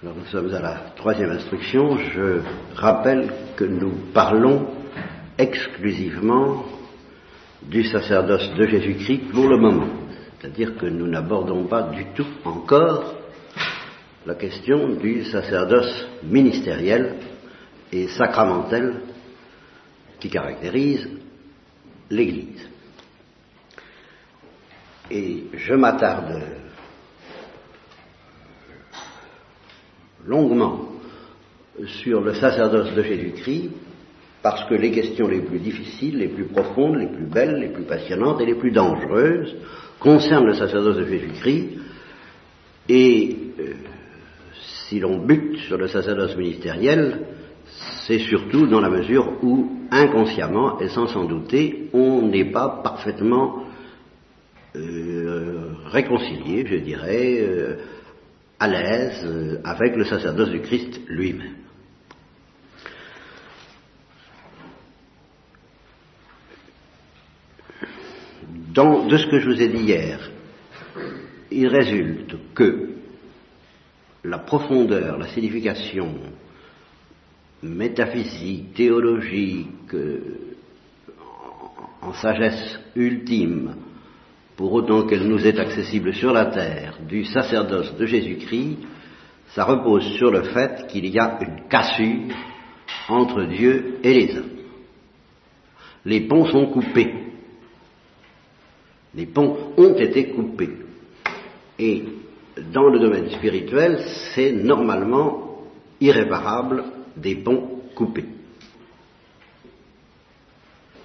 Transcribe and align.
Alors 0.00 0.14
nous 0.14 0.26
sommes 0.26 0.54
à 0.54 0.60
la 0.60 0.74
troisième 0.94 1.30
instruction. 1.30 1.98
Je 1.98 2.40
rappelle 2.76 3.32
que 3.56 3.64
nous 3.64 3.90
parlons 4.14 4.68
exclusivement 5.36 6.64
du 7.62 7.82
sacerdoce 7.82 8.48
de 8.54 8.64
Jésus-Christ 8.64 9.32
pour 9.32 9.48
le 9.48 9.56
moment. 9.56 9.88
C'est-à-dire 10.38 10.76
que 10.76 10.86
nous 10.86 11.08
n'abordons 11.08 11.64
pas 11.64 11.82
du 11.82 12.04
tout 12.14 12.28
encore 12.44 13.12
la 14.24 14.36
question 14.36 14.90
du 14.90 15.24
sacerdoce 15.24 16.06
ministériel 16.22 17.16
et 17.90 18.06
sacramentel 18.06 19.00
qui 20.20 20.30
caractérise 20.30 21.08
l'Église. 22.08 22.68
Et 25.10 25.46
je 25.54 25.74
m'attarde 25.74 26.40
longuement 30.26 30.88
sur 31.86 32.20
le 32.20 32.34
sacerdoce 32.34 32.94
de 32.94 33.02
Jésus-Christ 33.02 33.70
parce 34.42 34.64
que 34.64 34.74
les 34.74 34.90
questions 34.90 35.26
les 35.28 35.40
plus 35.40 35.58
difficiles, 35.58 36.18
les 36.18 36.28
plus 36.28 36.44
profondes, 36.44 36.96
les 36.96 37.08
plus 37.08 37.26
belles, 37.26 37.56
les 37.56 37.68
plus 37.68 37.84
passionnantes 37.84 38.40
et 38.40 38.46
les 38.46 38.54
plus 38.54 38.70
dangereuses 38.70 39.54
concernent 39.98 40.46
le 40.46 40.54
sacerdoce 40.54 40.96
de 40.96 41.06
Jésus-Christ. 41.06 41.68
Et 42.88 43.36
euh, 43.58 43.74
si 44.88 45.00
l'on 45.00 45.18
bute 45.18 45.58
sur 45.66 45.76
le 45.76 45.88
sacerdoce 45.88 46.36
ministériel, 46.36 47.26
c'est 48.06 48.20
surtout 48.20 48.66
dans 48.66 48.80
la 48.80 48.88
mesure 48.88 49.32
où 49.42 49.70
inconsciemment 49.90 50.80
et 50.80 50.88
sans 50.88 51.08
s'en 51.08 51.24
douter, 51.24 51.88
on 51.92 52.22
n'est 52.22 52.50
pas 52.50 52.80
parfaitement 52.82 53.64
euh, 54.76 55.72
réconcilié, 55.86 56.64
je 56.66 56.76
dirais, 56.76 57.38
euh, 57.40 57.76
à 58.60 58.68
l'aise 58.68 59.20
euh, 59.24 59.60
avec 59.64 59.96
le 59.96 60.04
sacerdoce 60.04 60.50
du 60.50 60.60
Christ 60.60 61.00
lui-même. 61.08 61.54
de 68.84 69.16
ce 69.16 69.26
que 69.26 69.40
je 69.40 69.50
vous 69.50 69.60
ai 69.60 69.68
dit 69.68 69.82
hier, 69.82 70.30
il 71.50 71.66
résulte 71.66 72.36
que 72.54 72.90
la 74.22 74.38
profondeur, 74.38 75.18
la 75.18 75.26
signification 75.28 76.14
métaphysique, 77.62 78.74
théologique, 78.74 79.96
en 82.02 82.12
sagesse 82.12 82.78
ultime, 82.94 83.74
pour 84.58 84.72
autant 84.72 85.06
qu'elle 85.06 85.28
nous 85.28 85.46
est 85.46 85.56
accessible 85.56 86.12
sur 86.12 86.32
la 86.32 86.46
terre, 86.46 86.98
du 87.08 87.24
sacerdoce 87.24 87.96
de 87.96 88.06
Jésus-Christ, 88.06 88.78
ça 89.54 89.62
repose 89.62 90.02
sur 90.16 90.32
le 90.32 90.42
fait 90.42 90.88
qu'il 90.88 91.06
y 91.06 91.16
a 91.16 91.38
une 91.40 91.68
cassure 91.68 92.34
entre 93.08 93.44
Dieu 93.44 93.98
et 94.02 94.12
les 94.12 94.36
hommes. 94.36 94.50
Les 96.04 96.22
ponts 96.22 96.46
sont 96.46 96.66
coupés. 96.66 97.14
Les 99.14 99.26
ponts 99.26 99.56
ont 99.76 99.94
été 99.94 100.30
coupés. 100.30 100.76
Et 101.78 102.02
dans 102.72 102.88
le 102.88 102.98
domaine 102.98 103.30
spirituel, 103.30 104.00
c'est 104.34 104.50
normalement 104.50 105.62
irréparable 106.00 106.82
des 107.16 107.36
ponts 107.36 107.82
coupés. 107.94 108.26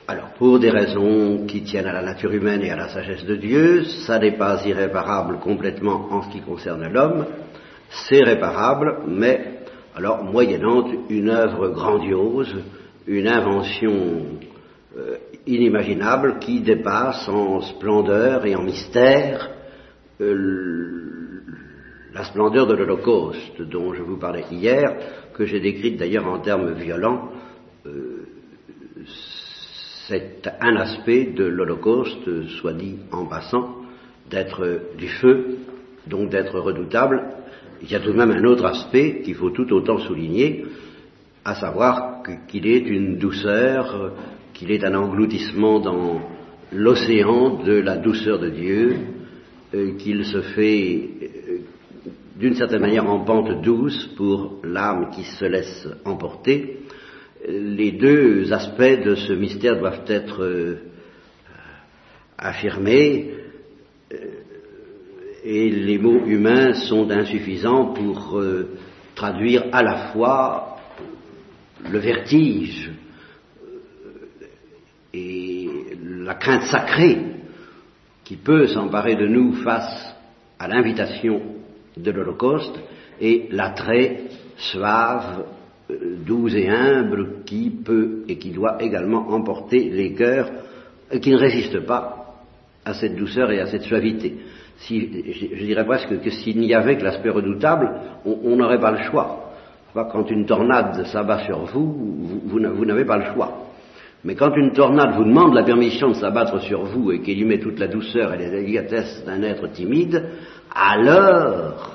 Alors, 0.06 0.32
pour 0.38 0.60
des 0.60 0.70
raisons 0.70 1.46
qui 1.48 1.64
tiennent 1.64 1.86
à 1.86 1.94
la 1.94 2.02
nature 2.02 2.34
humaine 2.34 2.62
et 2.62 2.72
à 2.72 2.76
la 2.76 2.90
sagesse 2.90 3.24
de 3.24 3.38
Dieu, 3.38 3.86
ça 4.06 4.20
n'est 4.20 4.36
pas 4.38 4.62
irréparable 4.66 5.40
complètement 5.40 6.08
en 6.12 6.24
ce 6.24 6.30
qui 6.30 6.42
concerne 6.42 6.92
l'homme, 6.92 7.26
c'est 8.10 8.22
réparable, 8.22 8.98
mais 9.08 9.60
alors 9.96 10.22
moyennant 10.26 10.86
une 11.10 11.30
œuvre 11.30 11.70
grandiose, 11.70 12.54
une 13.08 13.30
invention 13.30 14.26
euh, 14.98 15.16
inimaginable 15.48 16.40
qui 16.40 16.60
dépasse 16.60 17.30
en 17.30 17.62
splendeur 17.62 18.46
et 18.46 18.56
en 18.56 18.64
mystère 18.64 19.52
euh, 20.20 21.44
la 22.14 22.26
splendeur 22.26 22.68
de 22.68 22.76
l'Holocauste 22.76 23.62
dont 23.62 23.94
je 23.94 24.04
vous 24.04 24.18
parlais 24.18 24.44
hier, 24.52 24.84
que 25.34 25.46
j'ai 25.46 25.62
décrite 25.62 25.98
d'ailleurs 25.98 26.28
en 26.28 26.40
termes 26.40 26.74
violents. 26.74 27.30
C'est 30.08 30.50
un 30.60 30.76
aspect 30.76 31.26
de 31.36 31.46
l'Holocauste, 31.46 32.48
soit 32.60 32.74
dit 32.74 32.98
en 33.12 33.26
passant, 33.26 33.78
d'être 34.30 34.96
du 34.98 35.08
feu, 35.08 35.58
donc 36.08 36.30
d'être 36.30 36.60
redoutable. 36.60 37.24
Il 37.82 37.90
y 37.90 37.96
a 37.96 38.00
tout 38.00 38.12
de 38.12 38.18
même 38.18 38.32
un 38.32 38.44
autre 38.44 38.66
aspect 38.66 39.22
qu'il 39.24 39.36
faut 39.36 39.52
tout 39.52 39.72
autant 39.74 40.00
souligner, 40.00 40.66
à 41.46 41.56
savoir 41.56 42.22
qu'il 42.48 42.68
est 42.68 42.80
une 42.80 43.18
douceur, 43.18 44.14
qu'il 44.54 44.72
est 44.72 44.84
un 44.84 44.96
engloutissement 44.96 45.80
dans 45.80 46.22
l'océan 46.74 47.64
de 47.64 47.74
la 47.74 47.98
douceur 47.98 48.40
de 48.40 48.50
Dieu, 48.50 48.96
euh, 49.74 49.96
qu'il 49.98 50.26
se 50.26 50.42
fait 50.42 51.10
euh, 51.22 51.58
d'une 52.38 52.56
certaine 52.56 52.82
manière 52.82 53.10
en 53.10 53.20
pente 53.20 53.62
douce 53.62 54.10
pour 54.18 54.60
l'âme 54.64 55.10
qui 55.12 55.24
se 55.24 55.46
laisse 55.46 55.88
emporter, 56.06 56.80
les 57.48 57.92
deux 57.92 58.54
aspects 58.54 59.04
de 59.04 59.16
ce 59.16 59.34
mystère 59.34 59.78
doivent 59.78 60.06
être 60.08 60.44
euh, 60.44 60.82
affirmés 62.38 63.34
euh, 64.14 64.18
et 65.44 65.70
les 65.70 65.98
mots 65.98 66.26
humains 66.26 66.74
sont 66.74 67.10
insuffisants 67.12 67.94
pour 67.94 68.40
euh, 68.40 68.70
traduire 69.16 69.66
à 69.74 69.84
la 69.84 70.12
fois 70.12 70.78
le 71.90 72.00
vertige 72.00 72.92
et 75.14 75.70
la 76.02 76.36
crainte 76.36 76.64
sacrée 76.64 77.18
qui 78.24 78.38
peut 78.38 78.68
s'emparer 78.68 79.16
de 79.16 79.28
nous 79.28 79.54
face 79.56 80.16
à 80.58 80.70
l'invitation 80.70 81.42
de 81.98 82.10
l'Holocauste 82.10 82.80
et 83.20 83.48
l'attrait 83.52 84.22
suave 84.56 85.46
doux 86.26 86.48
et 86.50 86.70
humble 86.70 87.44
qui 87.46 87.70
peut 87.70 88.24
et 88.28 88.38
qui 88.38 88.52
doit 88.52 88.82
également 88.82 89.30
emporter 89.30 89.90
les 89.90 90.14
cœurs 90.14 90.50
qui 91.22 91.32
ne 91.32 91.38
résistent 91.38 91.86
pas 91.86 92.36
à 92.86 92.94
cette 92.94 93.16
douceur 93.16 93.52
et 93.52 93.60
à 93.60 93.68
cette 93.68 93.84
suavité. 93.84 94.36
Je, 94.90 95.66
dirais 95.66 95.86
presque 95.86 96.20
que 96.22 96.30
s'il 96.30 96.60
n'y 96.60 96.74
avait 96.74 96.98
que 96.98 97.04
l'aspect 97.04 97.30
redoutable, 97.30 97.92
on 98.26 98.56
n'aurait 98.56 98.80
pas 98.80 98.92
le 98.92 99.04
choix. 99.04 99.52
Quand 99.94 100.30
une 100.32 100.46
tornade 100.46 101.06
s'abat 101.06 101.46
sur 101.46 101.66
vous, 101.66 102.42
vous, 102.46 102.86
n'avez 102.86 103.06
pas 103.06 103.18
le 103.18 103.34
choix. 103.34 103.60
Mais 104.24 104.36
quand 104.36 104.56
une 104.56 104.72
tornade 104.72 105.16
vous 105.16 105.26
demande 105.26 105.54
la 105.54 105.64
permission 105.64 106.10
de 106.10 106.14
s'abattre 106.14 106.60
sur 106.62 106.84
vous 106.86 107.12
et 107.12 107.22
qu'elle 107.22 107.38
y 107.38 107.46
met 107.46 107.60
toute 107.60 107.78
la 107.78 107.88
douceur 107.88 108.34
et 108.34 108.38
les 108.38 108.50
délicatesses 108.50 109.24
d'un 109.26 109.44
être 109.44 109.68
timide, 109.68 110.30
alors 110.74 111.93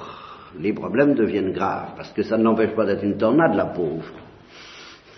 les 0.59 0.73
problèmes 0.73 1.15
deviennent 1.15 1.53
graves, 1.53 1.93
parce 1.97 2.13
que 2.13 2.23
ça 2.23 2.37
ne 2.37 2.45
l'empêche 2.45 2.75
pas 2.75 2.87
d'être 2.87 3.05
une 3.05 3.17
tornade, 3.17 3.55
la 3.55 3.67
pauvre. 3.67 4.13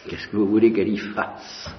Qu'est-ce 0.08 0.28
que 0.28 0.36
vous 0.36 0.46
voulez 0.46 0.72
qu'elle 0.72 0.88
y 0.88 0.98
fasse? 0.98 1.70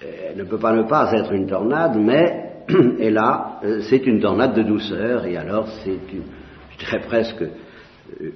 Elle 0.00 0.36
ne 0.36 0.44
peut 0.44 0.58
pas 0.58 0.72
ne 0.72 0.84
pas 0.84 1.12
être 1.12 1.32
une 1.32 1.46
tornade, 1.46 1.96
mais 1.96 2.64
et 2.98 3.10
là, 3.10 3.60
c'est 3.88 4.06
une 4.06 4.20
tornade 4.20 4.54
de 4.54 4.62
douceur, 4.62 5.26
et 5.26 5.36
alors 5.36 5.68
c'est, 5.82 5.98
je 6.10 6.78
dirais 6.78 7.00
presque, 7.00 7.44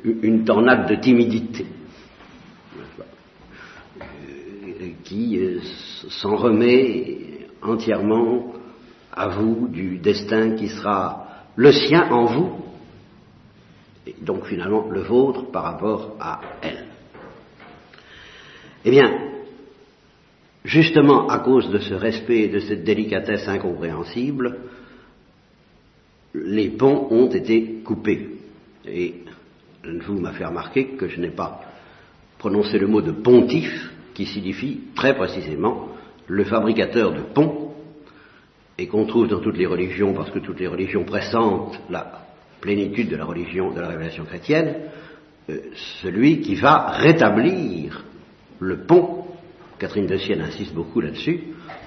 une 0.04 0.44
tornade 0.44 0.88
de 0.88 0.96
timidité, 0.96 1.66
qui 5.04 5.38
euh, 5.38 5.60
s'en 6.08 6.36
remet 6.36 7.48
entièrement 7.62 8.52
à 9.12 9.28
vous 9.28 9.68
du 9.68 9.98
destin 9.98 10.56
qui 10.56 10.68
sera 10.68 11.26
le 11.56 11.72
sien 11.72 12.10
en 12.10 12.24
vous, 12.24 12.71
donc 14.22 14.46
finalement 14.46 14.88
le 14.88 15.02
vôtre 15.02 15.50
par 15.50 15.64
rapport 15.64 16.16
à 16.20 16.40
elle. 16.62 16.86
Eh 18.84 18.90
bien, 18.90 19.10
justement 20.64 21.28
à 21.28 21.38
cause 21.38 21.70
de 21.70 21.78
ce 21.78 21.94
respect 21.94 22.40
et 22.40 22.48
de 22.48 22.60
cette 22.60 22.84
délicatesse 22.84 23.46
incompréhensible, 23.48 24.58
les 26.34 26.70
ponts 26.70 27.08
ont 27.10 27.28
été 27.28 27.82
coupés. 27.84 28.28
Et 28.86 29.14
vous 29.84 30.18
m'a 30.18 30.32
fait 30.32 30.46
remarquer 30.46 30.96
que 30.96 31.08
je 31.08 31.20
n'ai 31.20 31.30
pas 31.30 31.60
prononcé 32.38 32.78
le 32.78 32.86
mot 32.86 33.02
de 33.02 33.12
pontife, 33.12 33.90
qui 34.14 34.26
signifie 34.26 34.80
très 34.94 35.16
précisément 35.16 35.88
le 36.26 36.44
fabricateur 36.44 37.12
de 37.12 37.20
ponts, 37.20 37.74
et 38.78 38.86
qu'on 38.86 39.06
trouve 39.06 39.28
dans 39.28 39.40
toutes 39.40 39.58
les 39.58 39.66
religions, 39.66 40.12
parce 40.12 40.30
que 40.30 40.38
toutes 40.38 40.60
les 40.60 40.66
religions 40.66 41.04
pressentent 41.04 41.78
la 41.90 42.22
plénitude 42.62 43.10
de 43.10 43.16
la 43.16 43.26
religion, 43.26 43.72
de 43.72 43.80
la 43.80 43.88
révélation 43.88 44.24
chrétienne, 44.24 44.76
euh, 45.50 45.58
celui 46.00 46.40
qui 46.40 46.54
va 46.54 46.92
rétablir 46.92 48.04
le 48.60 48.86
pont, 48.86 49.26
Catherine 49.78 50.06
de 50.06 50.16
Sienne 50.16 50.40
insiste 50.40 50.72
beaucoup 50.72 51.00
là-dessus, 51.00 51.40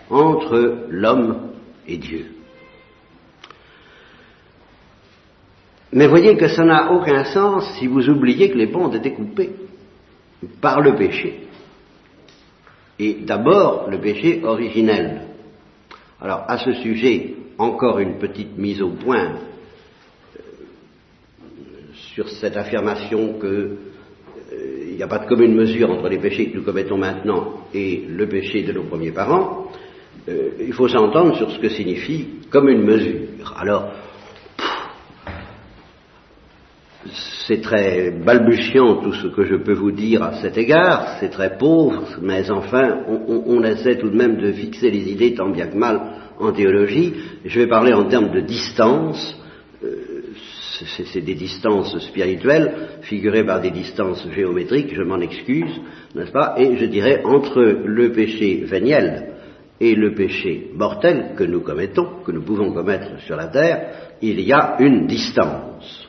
entre 0.09 0.85
l'homme 0.89 1.51
et 1.87 1.97
Dieu. 1.97 2.27
Mais 5.93 6.07
voyez 6.07 6.35
que 6.35 6.49
ça 6.49 6.65
n'a 6.65 6.91
aucun 6.91 7.23
sens 7.23 7.63
si 7.79 7.87
vous 7.87 8.09
oubliez 8.09 8.51
que 8.51 8.57
les 8.57 8.67
ponts 8.67 8.87
ont 8.87 8.93
été 8.93 9.13
coupés 9.13 9.51
par 10.59 10.81
le 10.81 10.95
péché. 10.95 11.47
Et 12.99 13.19
d'abord 13.21 13.89
le 13.89 13.99
péché 13.99 14.41
originel. 14.43 15.21
Alors 16.19 16.43
à 16.49 16.57
ce 16.57 16.73
sujet, 16.73 17.35
encore 17.57 17.99
une 17.99 18.17
petite 18.17 18.57
mise 18.57 18.81
au 18.81 18.89
point 18.89 19.35
sur 22.15 22.29
cette 22.29 22.55
affirmation 22.55 23.33
qu'il 23.39 23.49
euh, 23.49 24.95
n'y 24.95 25.03
a 25.03 25.07
pas 25.07 25.19
de 25.19 25.27
commune 25.27 25.53
mesure 25.53 25.91
entre 25.91 26.07
les 26.07 26.17
péchés 26.17 26.49
que 26.49 26.57
nous 26.57 26.63
commettons 26.63 26.97
maintenant 26.97 27.65
et 27.73 28.05
le 28.07 28.25
péché 28.27 28.63
de 28.63 28.71
nos 28.71 28.83
premiers 28.83 29.11
parents. 29.11 29.69
Euh, 30.29 30.51
il 30.65 30.71
faut 30.71 30.87
s'entendre 30.87 31.35
sur 31.35 31.51
ce 31.51 31.59
que 31.59 31.67
signifie 31.67 32.27
commune 32.49 32.83
mesure. 32.83 33.53
Alors, 33.57 33.91
c'est 37.45 37.61
très 37.61 38.11
balbutiant 38.11 38.95
tout 39.03 39.13
ce 39.13 39.27
que 39.27 39.43
je 39.43 39.55
peux 39.55 39.73
vous 39.73 39.91
dire 39.91 40.23
à 40.23 40.41
cet 40.41 40.57
égard, 40.57 41.17
c'est 41.19 41.29
très 41.29 41.57
pauvre, 41.57 42.17
mais 42.21 42.49
enfin, 42.49 43.01
on, 43.27 43.61
essaie 43.63 43.97
tout 43.97 44.09
de 44.09 44.15
même 44.15 44.37
de 44.37 44.53
fixer 44.53 44.89
les 44.89 45.11
idées 45.11 45.35
tant 45.35 45.49
bien 45.49 45.67
que 45.67 45.77
mal 45.77 46.01
en 46.39 46.53
théologie. 46.53 47.13
Je 47.43 47.59
vais 47.59 47.67
parler 47.67 47.93
en 47.93 48.05
termes 48.05 48.31
de 48.31 48.39
distance, 48.39 49.37
euh, 49.83 50.14
c'est 51.13 51.21
des 51.21 51.35
distances 51.35 51.97
spirituelles, 51.99 52.99
figurées 53.01 53.45
par 53.45 53.61
des 53.61 53.71
distances 53.71 54.27
géométriques, 54.31 54.93
je 54.93 55.03
m'en 55.03 55.19
excuse, 55.19 55.81
n'est-ce 56.13 56.31
pas? 56.31 56.55
Et 56.57 56.77
je 56.77 56.85
dirais 56.85 57.21
entre 57.23 57.61
le 57.61 58.11
péché 58.11 58.63
véniel 58.65 59.35
et 59.79 59.95
le 59.95 60.13
péché 60.13 60.71
mortel 60.73 61.33
que 61.35 61.43
nous 61.43 61.61
commettons, 61.61 62.21
que 62.25 62.31
nous 62.31 62.43
pouvons 62.43 62.71
commettre 62.71 63.19
sur 63.21 63.35
la 63.35 63.47
terre, 63.47 64.15
il 64.21 64.39
y 64.41 64.53
a 64.53 64.77
une 64.79 65.07
distance 65.07 66.07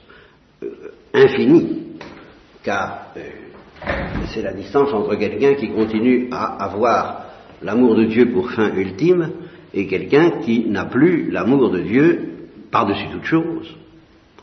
infini, 1.12 1.82
car 2.62 3.12
euh, 3.16 3.20
c'est 4.32 4.42
la 4.42 4.52
distance 4.52 4.92
entre 4.92 5.16
quelqu'un 5.16 5.54
qui 5.54 5.70
continue 5.70 6.28
à 6.30 6.64
avoir 6.64 7.26
l'amour 7.62 7.96
de 7.96 8.04
Dieu 8.04 8.32
pour 8.32 8.50
fin 8.50 8.74
ultime 8.74 9.30
et 9.72 9.86
quelqu'un 9.86 10.42
qui 10.42 10.68
n'a 10.68 10.84
plus 10.86 11.30
l'amour 11.30 11.70
de 11.70 11.80
Dieu 11.80 12.28
par-dessus 12.70 13.08
toute 13.12 13.24
chose, 13.24 13.76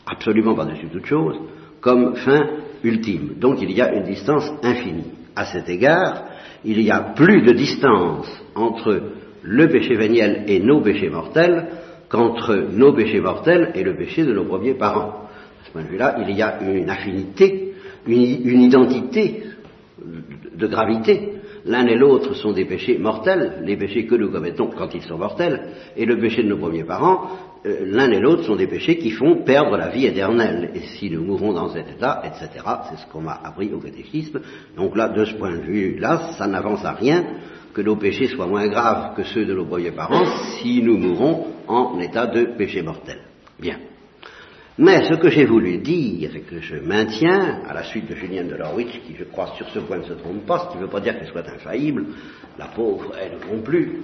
absolument 0.06 0.54
par-dessus 0.54 0.88
toute 0.92 1.06
chose, 1.06 1.36
comme 1.80 2.16
fin 2.16 2.46
ultime. 2.82 3.34
Donc 3.38 3.60
il 3.60 3.70
y 3.72 3.80
a 3.80 3.92
une 3.92 4.04
distance 4.04 4.50
infinie. 4.62 5.12
À 5.36 5.46
cet 5.46 5.68
égard, 5.68 6.24
il 6.64 6.80
y 6.80 6.90
a 6.90 7.00
plus 7.00 7.42
de 7.42 7.52
distance 7.52 8.28
entre 8.54 9.02
le 9.42 9.68
péché 9.68 9.94
véniel 9.94 10.44
et 10.46 10.60
nos 10.60 10.80
péchés 10.80 11.10
mortels 11.10 11.68
qu'entre 12.08 12.54
nos 12.54 12.92
péchés 12.92 13.20
mortels 13.20 13.72
et 13.74 13.82
le 13.82 13.96
péché 13.96 14.24
de 14.24 14.32
nos 14.32 14.44
premiers 14.44 14.74
parents 14.74 15.24
point 15.74 15.82
de 15.82 15.88
vue-là, 15.88 16.16
il 16.20 16.34
y 16.36 16.40
a 16.40 16.62
une 16.62 16.88
affinité, 16.88 17.74
une, 18.06 18.60
identité 18.62 19.42
de, 20.54 20.66
gravité. 20.68 21.32
L'un 21.66 21.86
et 21.86 21.96
l'autre 21.96 22.34
sont 22.34 22.52
des 22.52 22.64
péchés 22.64 22.96
mortels, 22.96 23.62
les 23.64 23.76
péchés 23.76 24.06
que 24.06 24.14
nous 24.14 24.30
commettons 24.30 24.68
quand 24.68 24.94
ils 24.94 25.02
sont 25.02 25.18
mortels, 25.18 25.70
et 25.96 26.06
le 26.06 26.18
péché 26.18 26.44
de 26.44 26.48
nos 26.48 26.58
premiers 26.58 26.84
parents, 26.84 27.28
l'un 27.64 28.10
et 28.10 28.20
l'autre 28.20 28.44
sont 28.44 28.56
des 28.56 28.66
péchés 28.66 28.98
qui 28.98 29.10
font 29.10 29.42
perdre 29.42 29.76
la 29.76 29.88
vie 29.88 30.06
éternelle. 30.06 30.70
Et 30.74 30.80
si 30.98 31.10
nous 31.10 31.24
mourons 31.24 31.52
dans 31.52 31.70
cet 31.70 31.88
état, 31.88 32.22
etc., 32.24 32.64
c'est 32.88 32.98
ce 32.98 33.06
qu'on 33.10 33.22
m'a 33.22 33.40
appris 33.42 33.72
au 33.72 33.78
catéchisme. 33.78 34.40
Donc 34.76 34.96
là, 34.96 35.08
de 35.08 35.24
ce 35.24 35.34
point 35.34 35.52
de 35.52 35.62
vue-là, 35.62 36.32
ça 36.36 36.46
n'avance 36.46 36.84
à 36.84 36.92
rien 36.92 37.24
que 37.72 37.82
nos 37.82 37.96
péchés 37.96 38.28
soient 38.28 38.46
moins 38.46 38.68
graves 38.68 39.14
que 39.16 39.24
ceux 39.24 39.44
de 39.44 39.54
nos 39.54 39.66
premiers 39.66 39.90
parents 39.90 40.24
si 40.58 40.82
nous 40.82 40.96
mourons 40.96 41.46
en 41.66 41.98
état 42.00 42.26
de 42.26 42.56
péché 42.56 42.82
mortel. 42.82 43.18
Bien. 43.58 43.78
Mais 44.76 45.04
ce 45.04 45.14
que 45.14 45.30
j'ai 45.30 45.44
voulu 45.44 45.78
dire 45.78 46.34
et 46.34 46.40
que 46.40 46.60
je 46.60 46.76
maintiens, 46.76 47.62
à 47.68 47.72
la 47.72 47.84
suite 47.84 48.08
de 48.08 48.16
Julienne 48.16 48.48
de 48.48 48.56
Norwich, 48.56 49.00
qui 49.06 49.14
je 49.16 49.24
crois 49.24 49.54
sur 49.56 49.68
ce 49.68 49.78
point 49.78 49.98
ne 49.98 50.02
se 50.02 50.14
trompe 50.14 50.44
pas, 50.46 50.66
ce 50.66 50.72
qui 50.72 50.78
ne 50.78 50.82
veut 50.82 50.90
pas 50.90 51.00
dire 51.00 51.16
qu'elle 51.16 51.28
soit 51.28 51.48
infaillible, 51.48 52.06
la 52.58 52.66
pauvre, 52.66 53.12
elle 53.20 53.38
non 53.48 53.62
plus, 53.62 54.02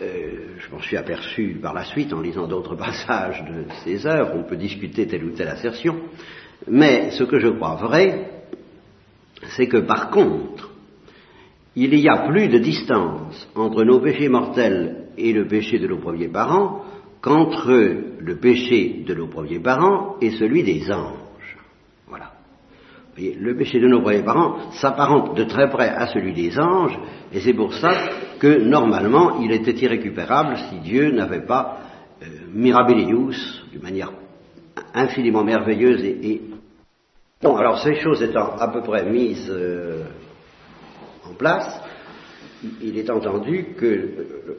euh, 0.00 0.56
je 0.58 0.70
m'en 0.70 0.80
suis 0.80 0.96
aperçu 0.96 1.58
par 1.60 1.74
la 1.74 1.84
suite 1.84 2.12
en 2.12 2.20
lisant 2.20 2.46
d'autres 2.46 2.74
passages 2.76 3.44
de 3.44 3.64
ses 3.84 4.06
œuvres, 4.06 4.34
on 4.36 4.44
peut 4.44 4.56
discuter 4.56 5.06
telle 5.06 5.24
ou 5.24 5.30
telle 5.30 5.48
assertion, 5.48 5.96
mais 6.66 7.10
ce 7.12 7.24
que 7.24 7.38
je 7.38 7.48
crois 7.48 7.76
vrai, 7.76 8.30
c'est 9.56 9.66
que 9.66 9.78
par 9.78 10.10
contre, 10.10 10.70
il 11.76 11.94
y 11.94 12.08
a 12.08 12.28
plus 12.28 12.48
de 12.48 12.58
distance 12.58 13.48
entre 13.54 13.84
nos 13.84 14.00
péchés 14.00 14.28
mortels 14.28 15.08
et 15.16 15.32
le 15.32 15.46
péché 15.46 15.78
de 15.78 15.86
nos 15.86 15.98
premiers 15.98 16.28
parents 16.28 16.84
qu'entre 17.20 17.70
le 18.18 18.36
péché 18.36 19.04
de 19.06 19.14
nos 19.14 19.28
premiers 19.28 19.60
parents 19.60 20.16
et 20.20 20.30
celui 20.30 20.62
des 20.62 20.90
anges. 20.90 21.27
Voilà. 23.18 23.36
le 23.40 23.56
péché 23.56 23.80
de 23.80 23.88
nos 23.88 24.00
premiers 24.00 24.22
parents 24.22 24.70
s'apparente 24.72 25.36
de 25.36 25.44
très 25.44 25.68
près 25.70 25.88
à 25.88 26.06
celui 26.08 26.32
des 26.32 26.58
anges, 26.58 26.98
et 27.32 27.40
c'est 27.40 27.54
pour 27.54 27.74
ça 27.74 27.92
que 28.38 28.58
normalement 28.60 29.40
il 29.40 29.52
était 29.52 29.72
irrécupérable 29.72 30.56
si 30.68 30.76
Dieu 30.80 31.10
n'avait 31.10 31.44
pas 31.44 31.78
euh, 32.22 32.26
mirabilius, 32.52 33.64
d'une 33.72 33.82
manière 33.82 34.12
infiniment 34.94 35.44
merveilleuse 35.44 36.02
et, 36.04 36.42
Bon, 37.40 37.54
alors 37.54 37.78
ces 37.78 37.94
choses 38.00 38.20
étant 38.20 38.56
à 38.56 38.66
peu 38.66 38.82
près 38.82 39.04
mises 39.04 39.46
euh, 39.48 40.02
en 41.24 41.34
place, 41.34 41.80
il 42.82 42.98
est 42.98 43.08
entendu 43.10 43.74
que 43.76 44.08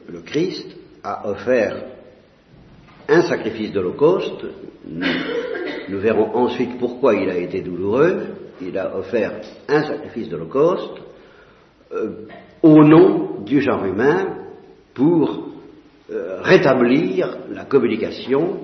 le 0.08 0.20
Christ 0.20 0.66
a 1.04 1.28
offert 1.28 1.76
un 3.06 3.22
sacrifice 3.22 3.72
d'Holocauste. 3.72 4.46
Nous, 4.86 5.98
verrons 5.98 6.34
ensuite 6.34 6.78
pourquoi 6.78 7.14
il 7.16 7.28
a 7.28 7.36
été 7.36 7.60
douloureux. 7.60 8.28
Il 8.62 8.76
a 8.78 8.96
offert 8.96 9.40
un 9.68 9.82
sacrifice 9.84 10.28
d'Holocauste 10.28 11.00
euh, 11.92 12.26
au 12.62 12.84
nom 12.84 13.40
du 13.44 13.60
genre 13.60 13.84
humain 13.84 14.36
pour 14.94 15.48
euh, 16.10 16.40
rétablir 16.42 17.38
la 17.50 17.64
communication 17.64 18.58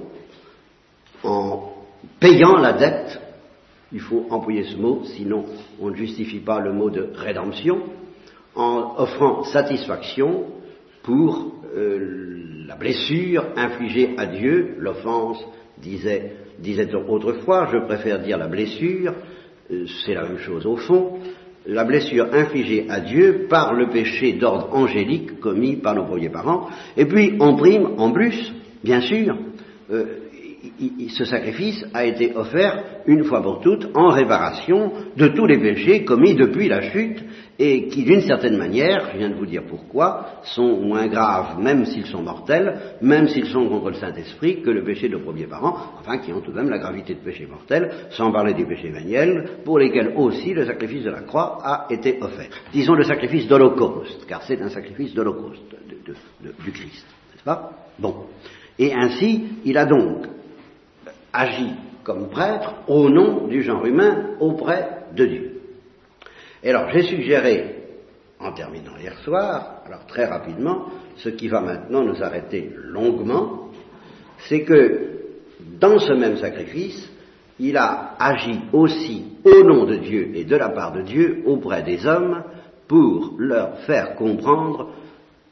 en 1.24 1.72
payant 2.20 2.56
la 2.56 2.74
dette. 2.74 3.20
Il 3.92 4.00
faut 4.00 4.26
employer 4.30 4.64
ce 4.64 4.76
mot, 4.76 5.02
sinon 5.04 5.46
on 5.80 5.90
ne 5.90 5.96
justifie 5.96 6.40
pas 6.40 6.60
le 6.60 6.72
mot 6.72 6.90
de 6.90 7.08
rédemption, 7.14 7.84
en 8.54 8.94
offrant 8.98 9.44
satisfaction 9.44 10.46
pour 11.02 11.52
euh, 11.74 12.64
la 12.66 12.76
blessure 12.76 13.46
infligée 13.56 14.14
à 14.18 14.26
Dieu, 14.26 14.74
l'offense, 14.78 15.42
disait, 15.78 16.36
disait-on 16.58 17.08
autrefois, 17.08 17.68
je 17.72 17.78
préfère 17.78 18.20
dire 18.20 18.38
la 18.38 18.48
blessure, 18.48 19.14
c'est 19.68 20.14
la 20.14 20.22
même 20.24 20.38
chose. 20.38 20.66
Au 20.66 20.76
fond, 20.76 21.18
la 21.66 21.84
blessure 21.84 22.28
infligée 22.32 22.86
à 22.88 23.00
Dieu 23.00 23.46
par 23.48 23.74
le 23.74 23.88
péché 23.88 24.34
d'ordre 24.34 24.68
angélique 24.72 25.40
commis 25.40 25.76
par 25.76 25.94
nos 25.94 26.04
premiers 26.04 26.28
parents, 26.28 26.68
et 26.96 27.06
puis 27.06 27.34
en 27.40 27.54
prime, 27.54 27.88
en 27.98 28.12
plus, 28.12 28.52
bien 28.84 29.00
sûr, 29.00 29.36
euh, 29.90 30.04
ce 31.08 31.24
sacrifice 31.24 31.84
a 31.94 32.04
été 32.04 32.34
offert 32.34 33.02
une 33.06 33.24
fois 33.24 33.42
pour 33.42 33.60
toutes 33.60 33.88
en 33.94 34.08
réparation 34.08 34.92
de 35.16 35.28
tous 35.28 35.46
les 35.46 35.58
péchés 35.58 36.04
commis 36.04 36.34
depuis 36.34 36.68
la 36.68 36.82
chute 36.90 37.22
et 37.58 37.88
qui, 37.88 38.04
d'une 38.04 38.20
certaine 38.20 38.56
manière, 38.56 39.10
je 39.12 39.18
viens 39.18 39.30
de 39.30 39.34
vous 39.34 39.46
dire 39.46 39.62
pourquoi, 39.68 40.40
sont 40.42 40.80
moins 40.80 41.06
graves, 41.06 41.58
même 41.58 41.86
s'ils 41.86 42.06
sont 42.06 42.22
mortels, 42.22 42.78
même 43.00 43.28
s'ils 43.28 43.46
sont 43.46 43.66
contre 43.68 43.90
le 43.90 43.94
Saint-Esprit, 43.94 44.62
que 44.62 44.70
le 44.70 44.84
péché 44.84 45.08
de 45.08 45.16
premiers 45.16 45.46
parents, 45.46 45.76
enfin 45.98 46.18
qui 46.18 46.32
ont 46.32 46.40
tout 46.40 46.50
de 46.50 46.56
même 46.56 46.68
la 46.68 46.78
gravité 46.78 47.14
de 47.14 47.20
péché 47.20 47.46
mortel, 47.46 47.90
sans 48.10 48.30
parler 48.30 48.54
des 48.54 48.66
péchés 48.66 48.90
véniels, 48.90 49.48
pour 49.64 49.78
lesquels 49.78 50.12
aussi 50.16 50.52
le 50.52 50.66
sacrifice 50.66 51.04
de 51.04 51.10
la 51.10 51.22
croix 51.22 51.58
a 51.62 51.86
été 51.90 52.18
offert. 52.20 52.48
Disons 52.72 52.94
le 52.94 53.04
sacrifice 53.04 53.46
d'Holocauste, 53.48 54.26
car 54.26 54.42
c'est 54.42 54.60
un 54.60 54.68
sacrifice 54.68 55.14
d'Holocauste 55.14 55.74
du 56.64 56.72
Christ, 56.72 57.06
n'est-ce 57.32 57.44
pas? 57.44 57.72
Bon. 57.98 58.26
Et 58.78 58.92
ainsi, 58.92 59.44
il 59.64 59.78
a 59.78 59.86
donc 59.86 60.26
agi 61.32 61.70
comme 62.04 62.28
prêtre 62.28 62.74
au 62.86 63.08
nom 63.08 63.46
du 63.48 63.62
genre 63.62 63.84
humain 63.86 64.36
auprès 64.38 65.06
de 65.14 65.26
Dieu. 65.26 65.55
Et 66.66 66.70
alors, 66.70 66.90
j'ai 66.90 67.02
suggéré, 67.02 67.76
en 68.40 68.50
terminant 68.50 68.96
hier 69.00 69.16
soir, 69.20 69.82
alors 69.86 70.04
très 70.08 70.24
rapidement, 70.24 70.86
ce 71.14 71.28
qui 71.28 71.46
va 71.46 71.60
maintenant 71.60 72.02
nous 72.02 72.20
arrêter 72.20 72.72
longuement, 72.74 73.68
c'est 74.48 74.62
que 74.62 75.10
dans 75.78 76.00
ce 76.00 76.12
même 76.12 76.38
sacrifice, 76.38 77.08
il 77.60 77.76
a 77.76 78.16
agi 78.18 78.58
aussi 78.72 79.26
au 79.44 79.62
nom 79.62 79.84
de 79.84 79.94
Dieu 79.94 80.32
et 80.34 80.42
de 80.42 80.56
la 80.56 80.70
part 80.70 80.90
de 80.90 81.02
Dieu 81.02 81.44
auprès 81.46 81.84
des 81.84 82.04
hommes 82.04 82.42
pour 82.88 83.36
leur 83.38 83.78
faire 83.82 84.16
comprendre 84.16 84.90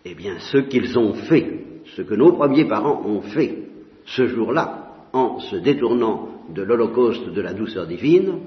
eh 0.04 0.16
bien, 0.16 0.40
ce 0.40 0.58
qu'ils 0.58 0.98
ont 0.98 1.14
fait, 1.14 1.60
ce 1.94 2.02
que 2.02 2.14
nos 2.14 2.32
premiers 2.32 2.66
parents 2.66 3.00
ont 3.06 3.20
fait 3.20 3.58
ce 4.04 4.26
jour-là, 4.26 4.96
en 5.12 5.38
se 5.38 5.54
détournant 5.54 6.28
de 6.52 6.62
l'holocauste 6.62 7.28
de 7.28 7.40
la 7.40 7.52
douceur 7.52 7.86
divine, 7.86 8.40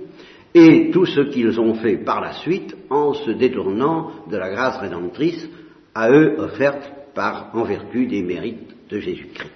et 0.58 0.90
tout 0.92 1.06
ce 1.06 1.22
qu'ils 1.22 1.60
ont 1.60 1.76
fait 1.76 1.98
par 1.98 2.20
la 2.20 2.34
suite 2.34 2.76
en 2.90 3.14
se 3.14 3.32
détournant 3.32 4.12
de 4.30 4.38
la 4.38 4.50
grâce 4.50 4.80
rédemptrice 4.80 5.48
à 5.94 6.10
eux 6.12 6.36
offerte 6.40 6.92
par, 7.14 7.52
en 7.54 7.64
vertu 7.64 8.08
des 8.08 8.24
mérites 8.24 8.76
de 8.90 9.00
Jésus-Christ. 9.00 9.52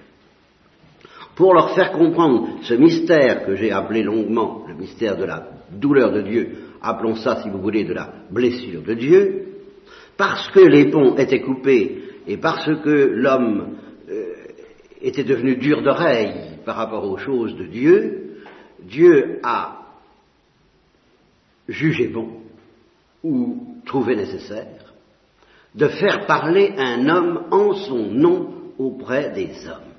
pour 1.36 1.54
leur 1.56 1.74
faire 1.74 1.92
comprendre 1.92 2.60
ce 2.64 2.76
mystère 2.76 3.46
que 3.46 3.56
j'ai 3.56 3.72
appelé 3.72 4.04
longuement 4.04 4.64
le 4.68 4.76
mystère 4.76 5.18
de 5.18 5.24
la 5.24 5.48
douleur 5.72 6.12
de 6.12 6.22
Dieu, 6.22 6.50
appelons 6.82 7.16
ça, 7.16 7.42
si 7.42 7.50
vous 7.50 7.62
voulez, 7.62 7.84
de 7.84 7.94
la 7.94 8.14
blessure 8.30 8.84
de 8.84 8.94
Dieu, 8.94 9.46
parce 10.18 10.50
que 10.52 10.60
les 10.60 10.92
ponts 10.92 11.16
étaient 11.16 11.42
coupés 11.42 12.04
et 12.28 12.38
parce 12.38 12.66
que 12.84 13.12
l'homme 13.14 13.78
euh, 14.10 14.34
était 15.02 15.24
devenu 15.24 15.56
dur 15.56 15.82
d'oreille 15.82 16.60
par 16.64 16.76
rapport 16.76 17.10
aux 17.10 17.18
choses 17.18 17.56
de 17.56 17.66
Dieu, 17.66 18.36
Dieu 18.84 19.40
a 19.44 19.81
jugé 21.68 22.08
bon 22.08 22.30
ou 23.24 23.76
trouvé 23.86 24.16
nécessaire 24.16 24.94
de 25.74 25.88
faire 25.88 26.26
parler 26.26 26.74
un 26.78 27.08
homme 27.08 27.46
en 27.52 27.74
son 27.74 28.08
nom 28.12 28.54
auprès 28.78 29.30
des 29.32 29.52
hommes. 29.68 29.92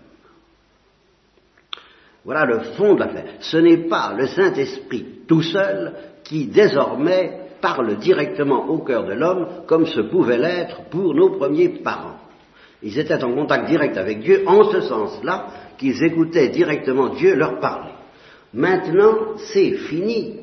Voilà 2.24 2.44
le 2.44 2.60
fond 2.76 2.94
de 2.94 3.00
l'affaire. 3.00 3.34
Ce 3.40 3.56
n'est 3.56 3.88
pas 3.88 4.14
le 4.16 4.26
Saint-Esprit 4.26 5.06
tout 5.26 5.42
seul 5.42 5.94
qui 6.22 6.46
désormais 6.46 7.42
parle 7.60 7.96
directement 7.96 8.68
au 8.68 8.78
cœur 8.78 9.04
de 9.04 9.14
l'homme 9.14 9.64
comme 9.66 9.86
ce 9.86 10.00
pouvait 10.00 10.38
l'être 10.38 10.84
pour 10.90 11.14
nos 11.14 11.30
premiers 11.30 11.68
parents. 11.68 12.18
Ils 12.82 12.98
étaient 12.98 13.22
en 13.22 13.32
contact 13.32 13.68
direct 13.68 13.96
avec 13.96 14.20
Dieu 14.20 14.42
en 14.46 14.64
ce 14.70 14.80
sens-là 14.82 15.46
qu'ils 15.78 16.02
écoutaient 16.04 16.48
directement 16.48 17.10
Dieu 17.10 17.34
leur 17.34 17.60
parler. 17.60 17.92
Maintenant, 18.52 19.36
c'est 19.52 19.72
fini. 19.72 20.40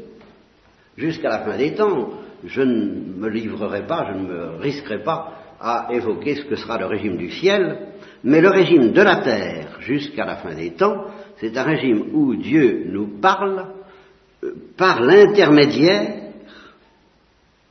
Jusqu'à 0.99 1.29
la 1.29 1.39
fin 1.39 1.57
des 1.57 1.75
temps, 1.75 2.09
je 2.43 2.61
ne 2.61 3.19
me 3.19 3.29
livrerai 3.29 3.87
pas, 3.87 4.11
je 4.11 4.19
ne 4.19 4.27
me 4.27 4.57
risquerai 4.57 5.01
pas 5.01 5.31
à 5.61 5.87
évoquer 5.91 6.35
ce 6.35 6.43
que 6.43 6.57
sera 6.57 6.77
le 6.77 6.87
régime 6.87 7.15
du 7.15 7.31
ciel, 7.31 7.87
mais 8.25 8.41
le 8.41 8.49
régime 8.49 8.91
de 8.91 9.01
la 9.01 9.21
terre 9.21 9.77
jusqu'à 9.79 10.25
la 10.25 10.35
fin 10.35 10.53
des 10.53 10.71
temps, 10.71 11.05
c'est 11.37 11.57
un 11.57 11.63
régime 11.63 12.07
où 12.13 12.35
Dieu 12.35 12.87
nous 12.87 13.19
parle 13.21 13.67
euh, 14.43 14.51
par 14.75 14.99
l'intermédiaire 14.99 16.31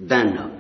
d'un 0.01 0.29
homme. 0.29 0.59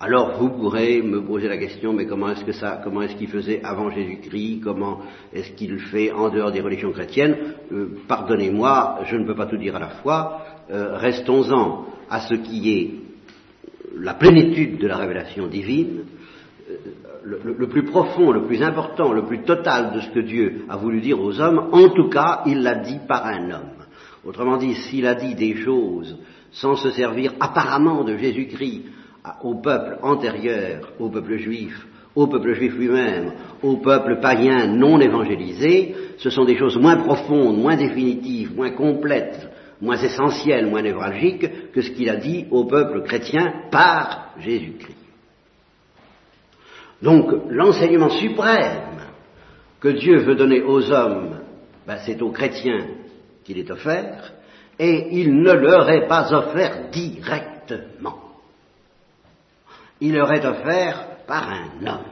Alors 0.00 0.36
vous 0.38 0.50
pourrez 0.50 1.00
me 1.00 1.22
poser 1.22 1.46
la 1.46 1.58
question, 1.58 1.92
mais 1.92 2.06
comment 2.06 2.30
est-ce 2.30 2.44
que 2.44 2.52
ça, 2.52 2.80
comment 2.82 3.02
est-ce 3.02 3.14
qu'il 3.14 3.28
faisait 3.28 3.60
avant 3.62 3.90
Jésus-Christ, 3.90 4.62
comment 4.64 5.00
est-ce 5.32 5.52
qu'il 5.52 5.78
fait 5.78 6.10
en 6.10 6.28
dehors 6.28 6.50
des 6.50 6.60
religions 6.60 6.90
chrétiennes? 6.90 7.36
Euh, 7.72 7.98
Pardonnez-moi, 8.08 9.00
je 9.04 9.16
ne 9.16 9.24
peux 9.24 9.36
pas 9.36 9.46
tout 9.46 9.56
dire 9.56 9.76
à 9.76 9.80
la 9.80 9.90
fois. 9.90 10.42
Euh, 10.70 10.96
restons-en 10.96 11.86
à 12.10 12.20
ce 12.20 12.34
qui 12.34 12.70
est 12.70 12.90
la 13.98 14.14
plénitude 14.14 14.78
de 14.78 14.86
la 14.86 14.96
révélation 14.96 15.46
divine, 15.46 16.04
le, 17.22 17.66
plus 17.68 17.84
profond, 17.84 18.30
le 18.30 18.44
plus 18.44 18.62
important, 18.62 19.12
le 19.12 19.24
plus 19.24 19.42
total 19.42 19.94
de 19.94 20.00
ce 20.00 20.10
que 20.10 20.20
Dieu 20.20 20.64
a 20.68 20.76
voulu 20.76 21.00
dire 21.00 21.20
aux 21.20 21.40
hommes, 21.40 21.68
en 21.72 21.88
tout 21.88 22.08
cas, 22.08 22.42
il 22.46 22.62
l'a 22.62 22.76
dit 22.76 22.98
par 23.06 23.26
un 23.26 23.50
homme. 23.50 23.78
Autrement 24.24 24.56
dit, 24.56 24.74
s'il 24.74 25.06
a 25.06 25.14
dit 25.14 25.34
des 25.34 25.56
choses 25.56 26.18
sans 26.52 26.76
se 26.76 26.90
servir 26.90 27.32
apparemment 27.40 28.04
de 28.04 28.16
Jésus-Christ 28.16 28.82
au 29.42 29.56
peuple 29.56 29.98
antérieur, 30.02 30.92
au 30.98 31.10
peuple 31.10 31.36
juif, 31.36 31.86
au 32.14 32.26
peuple 32.26 32.54
juif 32.54 32.74
lui-même, 32.74 33.32
au 33.62 33.76
peuple 33.76 34.18
païen 34.20 34.66
non 34.66 34.98
évangélisé, 35.00 35.94
ce 36.18 36.30
sont 36.30 36.44
des 36.44 36.56
choses 36.56 36.78
moins 36.78 36.96
profondes, 36.96 37.58
moins 37.58 37.76
définitives, 37.76 38.56
moins 38.56 38.70
complètes, 38.70 39.48
moins 39.80 39.96
essentielles, 39.96 40.66
moins 40.66 40.82
névralgiques 40.82 41.72
que 41.72 41.80
ce 41.80 41.90
qu'il 41.90 42.10
a 42.10 42.16
dit 42.16 42.46
au 42.50 42.64
peuple 42.64 43.02
chrétien 43.02 43.64
par 43.70 44.32
Jésus-Christ. 44.38 44.96
Donc 47.02 47.30
l'enseignement 47.48 48.10
suprême 48.10 49.02
que 49.80 49.88
Dieu 49.88 50.18
veut 50.18 50.34
donner 50.34 50.62
aux 50.62 50.90
hommes, 50.90 51.40
ben, 51.86 51.98
c'est 52.04 52.20
aux 52.22 52.32
chrétiens 52.32 52.86
qu'il 53.44 53.58
est 53.58 53.70
offert, 53.70 54.32
et 54.78 55.08
il 55.12 55.40
ne 55.40 55.52
leur 55.52 55.88
est 55.90 56.06
pas 56.06 56.32
offert 56.32 56.90
directement. 56.90 58.18
Il 60.00 60.14
leur 60.14 60.32
est 60.32 60.44
offert 60.44 61.24
par 61.26 61.48
un 61.50 61.86
homme, 61.86 62.04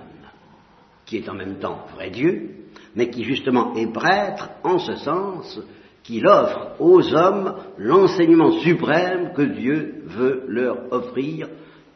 qui 1.05 1.19
est 1.19 1.29
en 1.29 1.35
même 1.35 1.59
temps 1.59 1.87
vrai 1.95 2.11
Dieu, 2.11 2.51
mais 2.95 3.11
qui 3.11 3.25
justement 3.25 3.75
est 3.75 3.93
prêtre 3.93 4.51
en 4.65 4.79
ce 4.79 4.97
sens 4.97 5.61
qu'il 6.07 6.27
offre 6.27 6.81
aux 6.81 7.15
hommes 7.15 7.57
l'enseignement 7.79 8.61
suprême 8.61 9.33
que 9.35 9.43
Dieu 9.43 10.03
veut 10.05 10.45
leur 10.47 10.93
offrir 10.93 11.49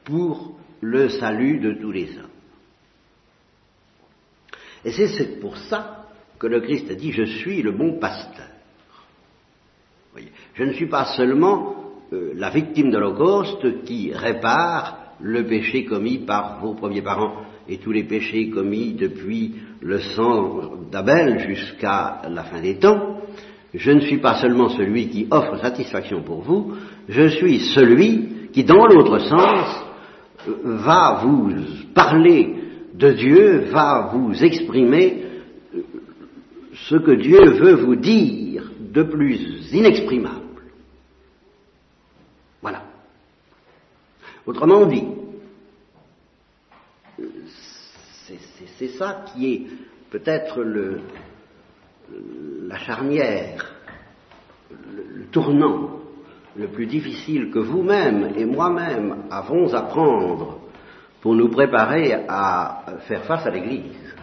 pour 0.04 0.56
le 0.80 1.08
salut 1.08 1.60
de 1.60 1.74
tous 1.80 1.92
les 1.92 2.08
hommes. 2.18 2.26
Et 4.84 4.90
c'est 4.90 5.40
pour 5.40 5.56
ça 5.56 6.06
que 6.38 6.46
le 6.46 6.60
Christ 6.60 6.90
a 6.90 6.94
dit 6.94 7.12
Je 7.12 7.24
suis 7.24 7.62
le 7.62 7.72
bon 7.72 7.98
pasteur. 8.00 8.48
je 10.54 10.64
ne 10.64 10.72
suis 10.72 10.88
pas 10.88 11.04
seulement 11.16 11.76
euh, 12.12 12.32
la 12.34 12.50
victime 12.50 12.90
de 12.90 12.98
l'Holocauste 12.98 13.84
qui 13.84 14.12
répare 14.12 15.14
le 15.20 15.46
péché 15.46 15.84
commis 15.84 16.18
par 16.18 16.60
vos 16.60 16.74
premiers 16.74 17.02
parents 17.02 17.44
et 17.68 17.78
tous 17.78 17.92
les 17.92 18.04
péchés 18.04 18.50
commis 18.50 18.94
depuis 18.94 19.54
le 19.80 20.00
sang 20.00 20.76
d'Abel 20.90 21.38
jusqu'à 21.46 22.22
la 22.28 22.42
fin 22.44 22.60
des 22.60 22.78
temps. 22.78 23.20
Je 23.72 23.90
ne 23.92 24.00
suis 24.00 24.18
pas 24.18 24.40
seulement 24.40 24.68
celui 24.70 25.08
qui 25.08 25.28
offre 25.30 25.58
satisfaction 25.60 26.22
pour 26.22 26.40
vous, 26.42 26.74
je 27.08 27.28
suis 27.28 27.60
celui 27.74 28.48
qui, 28.52 28.64
dans 28.64 28.86
l'autre 28.86 29.18
sens, 29.20 29.84
va 30.64 31.20
vous 31.22 31.52
parler 31.94 32.56
de 32.94 33.12
Dieu 33.12 33.58
va 33.70 34.10
vous 34.12 34.42
exprimer 34.42 35.24
ce 36.88 36.96
que 36.96 37.12
Dieu 37.12 37.38
veut 37.52 37.74
vous 37.74 37.96
dire 37.96 38.70
de 38.78 39.02
plus 39.02 39.72
inexprimable. 39.72 40.62
Voilà. 42.60 42.82
Autrement 44.46 44.86
dit, 44.86 45.04
c'est 48.78 48.88
ça 48.88 49.24
qui 49.32 49.52
est 49.52 49.66
peut-être 50.10 50.64
la 52.70 52.78
charnière, 52.78 53.74
le, 54.70 55.24
tournant 55.32 55.98
le 56.54 56.68
plus 56.68 56.86
difficile 56.86 57.50
que 57.50 57.58
vous-même 57.58 58.32
et 58.36 58.44
moi-même 58.44 59.24
avons 59.30 59.74
à 59.74 59.82
prendre 59.82 60.60
pour 61.20 61.34
nous 61.34 61.48
préparer 61.48 62.14
à 62.28 62.84
faire 63.08 63.24
face 63.24 63.44
à 63.44 63.50
l'Église, 63.50 64.14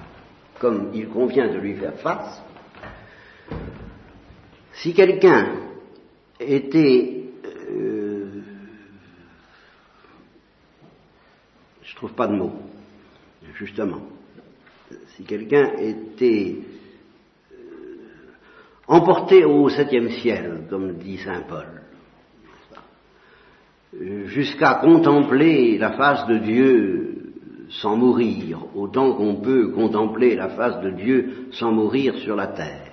comme 0.59 0.91
il 0.93 1.09
convient 1.09 1.51
de 1.51 1.59
lui 1.59 1.75
faire 1.75 1.95
face. 1.99 2.41
Si 4.75 4.93
quelqu'un 4.93 5.47
était, 6.39 7.23
euh, 7.69 8.41
je 11.83 11.95
trouve 11.97 12.13
pas 12.13 12.27
de 12.27 12.35
mots, 12.35 12.61
justement, 13.55 14.01
si 15.15 15.23
quelqu'un 15.23 15.73
était 15.79 16.55
emporté 18.87 19.43
au 19.43 19.69
septième 19.69 20.09
ciel, 20.09 20.65
comme 20.69 20.97
dit 20.97 21.17
saint 21.17 21.43
Paul, 21.47 21.81
jusqu'à 24.25 24.75
contempler 24.75 25.77
la 25.77 25.91
face 25.91 26.25
de 26.27 26.37
Dieu 26.37 27.13
sans 27.69 27.97
mourir, 27.97 28.59
autant 28.75 29.13
qu'on 29.13 29.35
peut 29.35 29.69
contempler 29.69 30.35
la 30.35 30.49
face 30.49 30.81
de 30.81 30.91
Dieu 30.91 31.47
sans 31.51 31.71
mourir 31.71 32.15
sur 32.17 32.35
la 32.35 32.47
terre. 32.47 32.91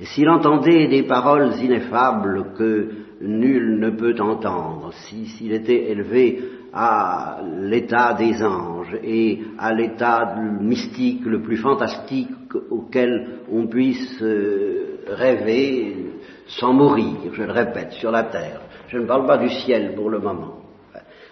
S'il 0.00 0.28
entendait 0.28 0.86
des 0.86 1.02
paroles 1.04 1.54
ineffables 1.60 2.52
que 2.56 2.88
nul 3.20 3.78
ne 3.80 3.90
peut 3.90 4.14
entendre, 4.20 4.92
s'il 4.92 5.52
était 5.52 5.90
élevé 5.90 6.40
à 6.72 7.40
l'état 7.62 8.14
des 8.14 8.42
anges 8.42 8.96
et 9.02 9.40
à 9.58 9.72
l'état 9.72 10.36
mystique 10.60 11.24
le 11.24 11.42
plus 11.42 11.56
fantastique 11.56 12.28
auquel 12.70 13.40
on 13.50 13.66
puisse 13.66 14.22
euh, 14.22 14.97
rêver 15.08 15.96
sans 16.46 16.72
mourir, 16.72 17.32
je 17.32 17.42
le 17.42 17.52
répète, 17.52 17.92
sur 17.92 18.10
la 18.10 18.24
terre, 18.24 18.60
je 18.88 18.98
ne 18.98 19.06
parle 19.06 19.26
pas 19.26 19.38
du 19.38 19.50
ciel 19.50 19.94
pour 19.94 20.10
le 20.10 20.18
moment. 20.18 20.56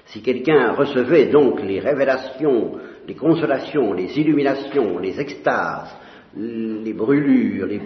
Si 0.06 0.22
quelqu'un 0.22 0.72
recevait 0.72 1.26
donc 1.26 1.62
les 1.62 1.80
révélations, 1.80 2.72
les 3.06 3.14
consolations, 3.14 3.92
les 3.92 4.18
illuminations, 4.18 4.98
les 4.98 5.18
extases, 5.20 5.94
les 6.36 6.92
brûlures, 6.92 7.66
les, 7.66 7.80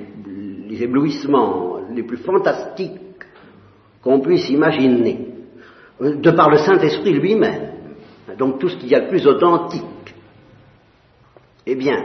éblouissements 0.82 1.80
les 1.90 2.04
plus 2.04 2.18
fantastiques 2.18 3.00
qu'on 4.02 4.20
puisse 4.20 4.49
imaginer, 4.49 5.26
de 6.00 6.30
par 6.30 6.49
le 6.49 6.56
Saint-Esprit 6.56 7.12
lui-même, 7.12 7.73
donc 8.38 8.59
tout 8.59 8.68
ce 8.68 8.76
qu'il 8.76 8.88
y 8.88 8.94
a 8.94 9.00
de 9.00 9.09
plus 9.09 9.26
authentique, 9.26 9.85
eh 11.66 11.75
bien, 11.75 12.04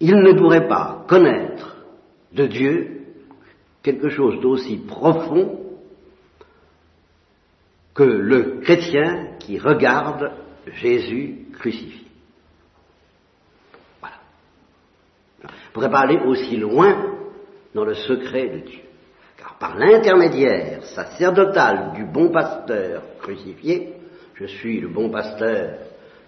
il 0.00 0.16
ne 0.16 0.32
pourrait 0.32 0.68
pas 0.68 1.04
connaître 1.08 1.76
de 2.32 2.46
Dieu 2.46 3.00
quelque 3.82 4.08
chose 4.10 4.40
d'aussi 4.40 4.76
profond 4.76 5.60
que 7.94 8.04
le 8.04 8.60
chrétien 8.60 9.36
qui 9.40 9.58
regarde 9.58 10.32
Jésus 10.66 11.46
crucifié. 11.52 12.06
Voilà. 14.00 14.16
ne 15.42 15.72
pourrait 15.72 15.90
pas 15.90 16.00
aller 16.00 16.20
aussi 16.26 16.56
loin 16.56 17.16
dans 17.74 17.84
le 17.84 17.94
secret 17.94 18.48
de 18.48 18.58
Dieu. 18.58 18.80
Car 19.36 19.58
par 19.58 19.76
l'intermédiaire 19.76 20.84
sacerdotal 20.84 21.92
du 21.94 22.04
bon 22.04 22.30
pasteur 22.30 23.02
crucifié, 23.20 23.94
je 24.34 24.46
suis 24.46 24.80
le 24.80 24.88
bon 24.88 25.10
pasteur, 25.10 25.78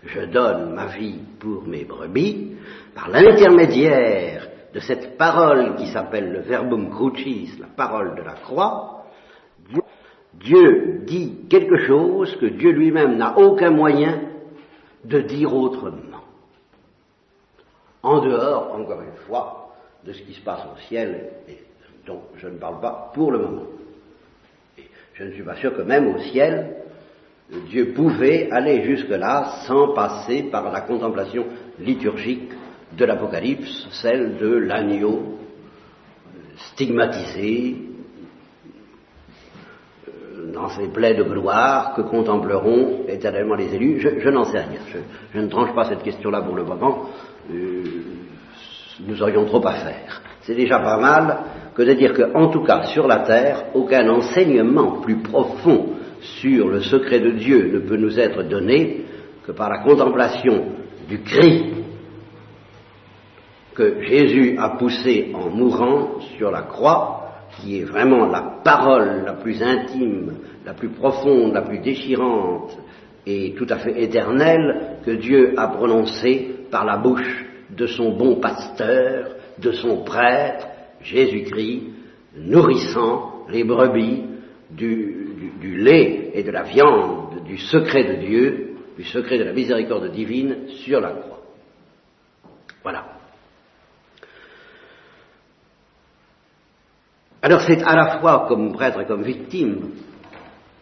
je 0.05 0.21
donne 0.27 0.75
ma 0.75 0.87
vie 0.87 1.21
pour 1.39 1.65
mes 1.67 1.85
brebis, 1.85 2.57
par 2.95 3.09
l'intermédiaire 3.09 4.49
de 4.73 4.81
cette 4.81 5.17
parole 5.19 5.77
qui 5.77 5.87
s'appelle 5.89 6.33
le 6.33 6.41
verbum 6.41 6.91
crucis, 6.91 7.53
la 7.59 7.67
parole 7.67 8.15
de 8.15 8.23
la 8.23 8.35
croix, 8.35 9.01
Dieu 10.35 11.03
dit 11.07 11.47
quelque 11.51 11.87
chose 11.87 12.37
que 12.37 12.47
Dieu 12.47 12.71
lui-même 12.71 13.17
n'a 13.17 13.37
aucun 13.37 13.71
moyen 13.71 14.21
de 15.05 15.21
dire 15.21 15.55
autrement. 15.55 16.25
En 18.03 18.21
dehors, 18.21 18.75
encore 18.75 19.03
une 19.03 19.27
fois, 19.27 19.75
de 20.05 20.13
ce 20.13 20.23
qui 20.23 20.33
se 20.33 20.41
passe 20.41 20.63
au 20.65 20.79
ciel, 20.89 21.31
et 21.49 21.59
dont 22.07 22.23
je 22.37 22.49
ne 22.49 22.57
parle 22.59 22.81
pas 22.81 23.11
pour 23.13 23.33
le 23.33 23.39
moment. 23.39 23.67
Et 24.79 24.85
je 25.15 25.25
ne 25.25 25.33
suis 25.33 25.43
pas 25.43 25.57
sûr 25.57 25.77
que 25.77 25.83
même 25.83 26.15
au 26.15 26.19
ciel, 26.19 26.77
Dieu 27.69 27.93
pouvait 27.95 28.49
aller 28.51 28.83
jusque-là 28.85 29.63
sans 29.67 29.93
passer 29.93 30.45
par 30.45 30.71
la 30.71 30.83
contemplation 30.83 31.47
liturgique 31.81 32.53
de 32.97 33.05
l'Apocalypse, 33.05 33.89
celle 34.03 34.37
de 34.37 34.55
l'agneau 34.55 35.39
stigmatisé 36.73 37.77
euh, 40.09 40.53
dans 40.53 40.69
ces 40.69 40.89
plaies 40.89 41.15
de 41.15 41.25
gloire 41.25 41.95
que 41.95 42.03
contempleront 42.03 43.05
éternellement 43.09 43.55
les 43.55 43.75
élus. 43.75 44.01
Je, 44.01 44.29
n'en 44.29 44.45
sais 44.45 44.59
rien. 44.59 44.81
Je, 45.33 45.41
ne 45.41 45.49
tranche 45.49 45.75
pas 45.75 45.85
cette 45.85 46.03
question-là 46.03 46.43
pour 46.43 46.55
le 46.55 46.65
moment. 46.65 47.07
Euh, 47.51 47.85
nous 49.07 49.23
aurions 49.23 49.47
trop 49.47 49.67
à 49.67 49.75
faire. 49.75 50.23
C'est 50.43 50.55
déjà 50.55 50.79
pas 50.79 50.99
mal 50.99 51.39
que 51.75 51.83
de 51.83 51.95
dire 51.95 52.13
qu'en 52.15 52.49
tout 52.49 52.63
cas 52.63 52.85
sur 52.85 53.07
la 53.07 53.21
terre, 53.21 53.67
aucun 53.75 54.09
enseignement 54.09 55.01
plus 55.01 55.17
profond 55.17 56.00
sur 56.21 56.69
le 56.69 56.81
secret 56.81 57.21
de 57.21 57.31
Dieu 57.31 57.71
ne 57.73 57.79
peut 57.81 57.97
nous 57.97 58.19
être 58.19 58.43
donné 58.43 59.05
que 59.47 59.53
par 59.53 59.71
la 59.71 59.79
contemplation 59.79 60.67
du 61.09 61.21
cri 61.23 61.73
que 63.75 64.03
Jésus 64.03 64.57
a 64.59 64.71
poussé 64.71 65.31
en 65.35 65.49
mourant 65.49 66.21
sur 66.37 66.51
la 66.51 66.63
croix, 66.63 67.21
qui 67.59 67.81
est 67.81 67.85
vraiment 67.85 68.27
la 68.27 68.61
parole 68.63 69.23
la 69.25 69.35
plus 69.35 69.63
intime, 69.63 70.35
la 70.65 70.75
plus 70.75 70.91
profonde, 70.91 71.55
la 71.55 71.63
plus 71.63 71.79
déchirante 71.79 72.79
et 73.27 73.55
tout 73.57 73.67
à 73.69 73.77
fait 73.77 74.03
éternelle 74.03 74.99
que 75.05 75.13
Dieu 75.13 75.55
a 75.57 75.69
prononcée 75.69 76.67
par 76.71 76.85
la 76.85 76.99
bouche 76.99 77.47
de 77.71 77.87
son 77.87 78.17
bon 78.17 78.37
pasteur, 78.37 79.31
de 79.59 79.73
son 79.73 80.05
prêtre, 80.05 80.67
Jésus-Christ, 81.03 81.83
nourrissant 82.37 83.47
les 83.51 83.65
brebis 83.65 84.25
du, 84.71 85.20
du, 85.61 85.77
lait 85.77 86.31
et 86.35 86.43
de 86.43 86.51
la 86.51 86.63
viande, 86.63 87.45
du 87.45 87.59
secret 87.59 88.05
de 88.05 88.27
Dieu, 88.27 88.77
du 88.97 89.05
secret 89.05 89.39
de 89.39 89.45
la 89.45 89.53
miséricorde 89.53 90.11
divine 90.11 90.69
sur 90.85 91.01
la 91.01 91.11
croix. 91.11 91.41
Voilà. 92.83 93.05
Alors 97.43 97.63
c'est 97.63 97.83
à 97.83 97.95
la 97.95 98.19
fois 98.19 98.47
comme 98.49 98.73
prêtre 98.73 99.01
et 99.01 99.07
comme 99.07 99.23
victime 99.23 99.93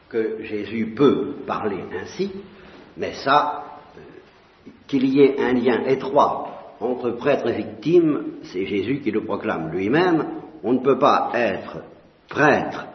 que 0.08 0.42
Jésus 0.42 0.94
peut 0.97 1.37
parler 1.47 1.85
ainsi, 2.00 2.32
mais 2.97 3.12
ça, 3.12 3.64
euh, 3.97 4.00
qu'il 4.87 5.04
y 5.04 5.20
ait 5.20 5.38
un 5.38 5.52
lien 5.52 5.85
étroit 5.87 6.75
entre 6.80 7.11
prêtre 7.11 7.49
et 7.49 7.56
victime, 7.56 8.38
c'est 8.44 8.66
Jésus 8.66 9.00
qui 9.00 9.11
le 9.11 9.25
proclame 9.25 9.70
lui-même. 9.70 10.26
On 10.62 10.73
ne 10.73 10.78
peut 10.78 10.99
pas 10.99 11.30
être 11.35 11.82
prêtre 12.28 12.87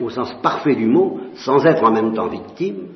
au 0.00 0.10
sens 0.10 0.34
parfait 0.42 0.74
du 0.74 0.86
mot, 0.86 1.20
sans 1.34 1.64
être 1.66 1.82
en 1.82 1.92
même 1.92 2.14
temps 2.14 2.28
victime, 2.28 2.88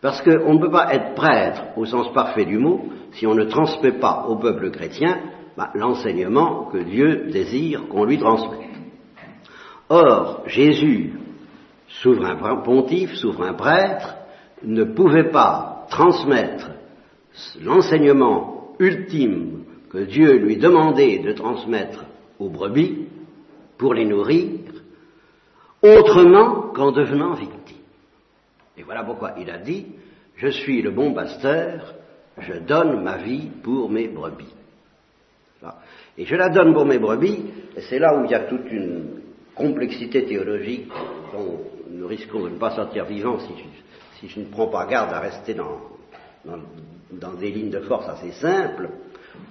parce 0.00 0.22
qu'on 0.22 0.54
ne 0.54 0.60
peut 0.60 0.70
pas 0.70 0.94
être 0.94 1.14
prêtre 1.14 1.62
au 1.76 1.84
sens 1.84 2.12
parfait 2.12 2.44
du 2.44 2.58
mot 2.58 2.86
si 3.12 3.26
on 3.26 3.34
ne 3.34 3.44
transmet 3.44 3.92
pas 3.92 4.26
au 4.28 4.36
peuple 4.36 4.70
chrétien 4.70 5.18
bah, 5.56 5.70
l'enseignement 5.74 6.66
que 6.66 6.78
Dieu 6.78 7.30
désire 7.30 7.88
qu'on 7.88 8.04
lui 8.04 8.18
transmette. 8.18 8.60
Or, 9.88 10.44
Jésus, 10.46 11.12
souverain 11.88 12.62
pontife, 12.62 13.14
souverain 13.14 13.54
prêtre, 13.54 14.16
ne 14.62 14.84
pouvait 14.84 15.30
pas 15.30 15.86
transmettre 15.90 16.70
l'enseignement 17.62 18.68
ultime 18.78 19.64
que 19.90 19.98
Dieu 19.98 20.38
lui 20.38 20.56
demandait 20.56 21.18
de 21.18 21.32
transmettre 21.32 22.04
aux 22.38 22.48
brebis 22.48 23.08
pour 23.76 23.94
les 23.94 24.06
nourrir 24.06 24.59
autrement 25.82 26.72
qu'en 26.72 26.92
devenant 26.92 27.34
victime. 27.34 27.78
Et 28.76 28.82
voilà 28.82 29.04
pourquoi 29.04 29.34
il 29.38 29.50
a 29.50 29.58
dit, 29.58 29.86
je 30.36 30.48
suis 30.48 30.82
le 30.82 30.90
bon 30.90 31.12
pasteur, 31.12 31.94
je 32.38 32.54
donne 32.54 33.02
ma 33.02 33.18
vie 33.18 33.50
pour 33.62 33.90
mes 33.90 34.08
brebis. 34.08 34.54
Et 36.16 36.24
je 36.24 36.34
la 36.34 36.48
donne 36.48 36.72
pour 36.72 36.86
mes 36.86 36.98
brebis, 36.98 37.44
et 37.76 37.82
c'est 37.82 37.98
là 37.98 38.18
où 38.18 38.24
il 38.24 38.30
y 38.30 38.34
a 38.34 38.40
toute 38.40 38.70
une 38.70 39.20
complexité 39.54 40.24
théologique 40.24 40.90
dont 41.32 41.60
nous 41.90 42.06
risquons 42.06 42.44
de 42.44 42.50
ne 42.50 42.58
pas 42.58 42.70
sortir 42.70 43.04
vivants 43.04 43.38
si 43.38 44.28
je, 44.28 44.40
ne 44.40 44.46
prends 44.46 44.68
pas 44.68 44.86
garde 44.86 45.12
à 45.12 45.20
rester 45.20 45.54
dans, 45.54 45.78
des 47.38 47.50
lignes 47.50 47.70
de 47.70 47.80
force 47.80 48.08
assez 48.08 48.32
simples. 48.32 48.88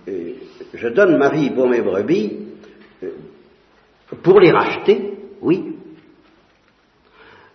Euh, 0.08 0.34
je 0.74 0.88
donne 0.90 1.18
ma 1.18 1.30
vie 1.30 1.50
pour 1.52 1.68
mes 1.68 1.82
brebis, 1.82 2.38
euh, 3.04 3.12
pour 4.24 4.40
les 4.40 4.52
racheter, 4.52 5.14
oui, 5.42 5.76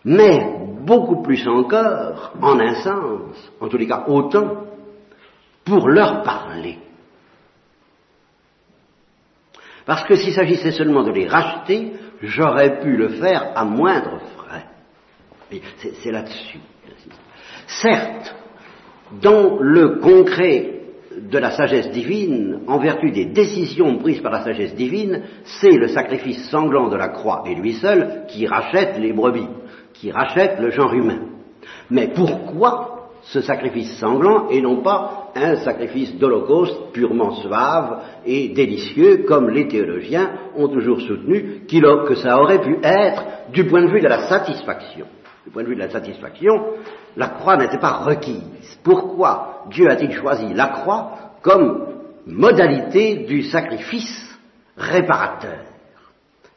mais 0.05 0.64
beaucoup 0.85 1.23
plus 1.23 1.47
encore, 1.49 2.33
en 2.40 2.59
un 2.61 2.75
sens, 2.75 3.53
en 3.61 3.69
tous 3.69 3.79
les 3.79 3.87
cas 3.87 4.05
autant, 4.07 4.64
pour 5.64 5.88
leur 5.88 6.23
parler. 6.23 6.79
Parce 9.87 10.05
que 10.05 10.17
s'il 10.17 10.33
s'agissait 10.33 10.73
seulement 10.73 11.03
de 11.03 11.12
les 11.12 11.27
racheter, 11.27 11.93
j'aurais 12.23 12.81
pu 12.81 12.97
le 12.97 13.11
faire 13.11 13.53
à 13.55 13.64
moindre 13.64 14.21
frais. 14.37 14.67
C'est 16.03 16.11
là-dessus. 16.11 16.61
Certes, 17.67 18.35
dans 19.23 19.59
le 19.61 20.01
concret 20.01 20.71
de 21.17 21.38
la 21.38 21.53
sagesse 21.53 21.90
divine, 21.90 22.61
en 22.67 22.79
vertu 22.79 23.11
des 23.11 23.27
décisions 23.27 23.99
prises 23.99 24.21
par 24.21 24.33
la 24.33 24.43
sagesse 24.43 24.75
divine, 24.75 25.23
c'est 25.45 25.77
le 25.77 25.88
sacrifice 25.88 26.49
sanglant 26.51 26.88
de 26.88 26.97
la 26.97 27.09
croix 27.09 27.45
et 27.47 27.55
lui 27.55 27.75
seul 27.75 28.25
qui 28.29 28.47
rachète 28.47 28.99
les 28.99 29.12
brebis 29.12 29.49
qui 29.95 30.11
rachète 30.11 30.61
le 30.61 30.71
genre 30.71 30.93
humain. 30.93 31.21
Mais 31.91 32.09
pourquoi 32.09 32.95
ce 33.23 33.41
sacrifice 33.41 33.99
sanglant 33.99 34.49
et 34.51 34.61
non 34.61 34.83
pas 34.83 35.31
un 35.35 35.57
sacrifice 35.57 36.15
d'holocauste 36.17 36.93
purement 36.93 37.33
suave 37.37 38.03
et 38.27 38.51
délicieux, 38.51 39.25
comme 39.27 39.51
les 39.51 39.67
théologiens 39.67 40.31
ont 40.57 40.69
toujours 40.69 41.01
soutenu 41.01 41.63
que 41.67 42.15
ça 42.15 42.39
aurait 42.39 42.61
pu 42.61 42.79
être 42.83 43.25
du 43.53 43.67
point 43.67 43.83
de 43.83 43.91
vue 43.91 44.01
de 44.01 44.09
la 44.09 44.29
satisfaction. 44.29 45.07
Du 45.45 45.51
point 45.51 45.63
de 45.63 45.69
vue 45.69 45.75
de 45.75 45.81
la 45.81 45.91
satisfaction, 45.91 46.55
la 47.17 47.29
croix 47.29 47.57
n'était 47.57 47.79
pas 47.79 48.05
requise. 48.05 48.79
Pourquoi 48.83 49.65
Dieu 49.71 49.89
a-t-il 49.91 50.13
choisi 50.13 50.53
la 50.55 50.69
croix 50.69 51.11
comme 51.43 51.87
modalité 52.27 53.25
du 53.27 53.43
sacrifice 53.43 54.39
réparateur? 54.77 55.65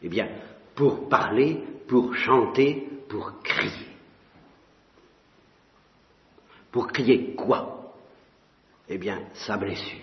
Eh 0.01 0.09
bien, 0.09 0.27
pour 0.75 1.09
parler, 1.09 1.63
pour 1.87 2.13
chanter, 2.15 2.87
pour 3.09 3.41
crier. 3.43 3.87
Pour 6.71 6.87
crier 6.87 7.35
quoi? 7.35 7.93
Eh 8.89 8.97
bien, 8.97 9.19
sa 9.33 9.57
blessure. 9.57 9.99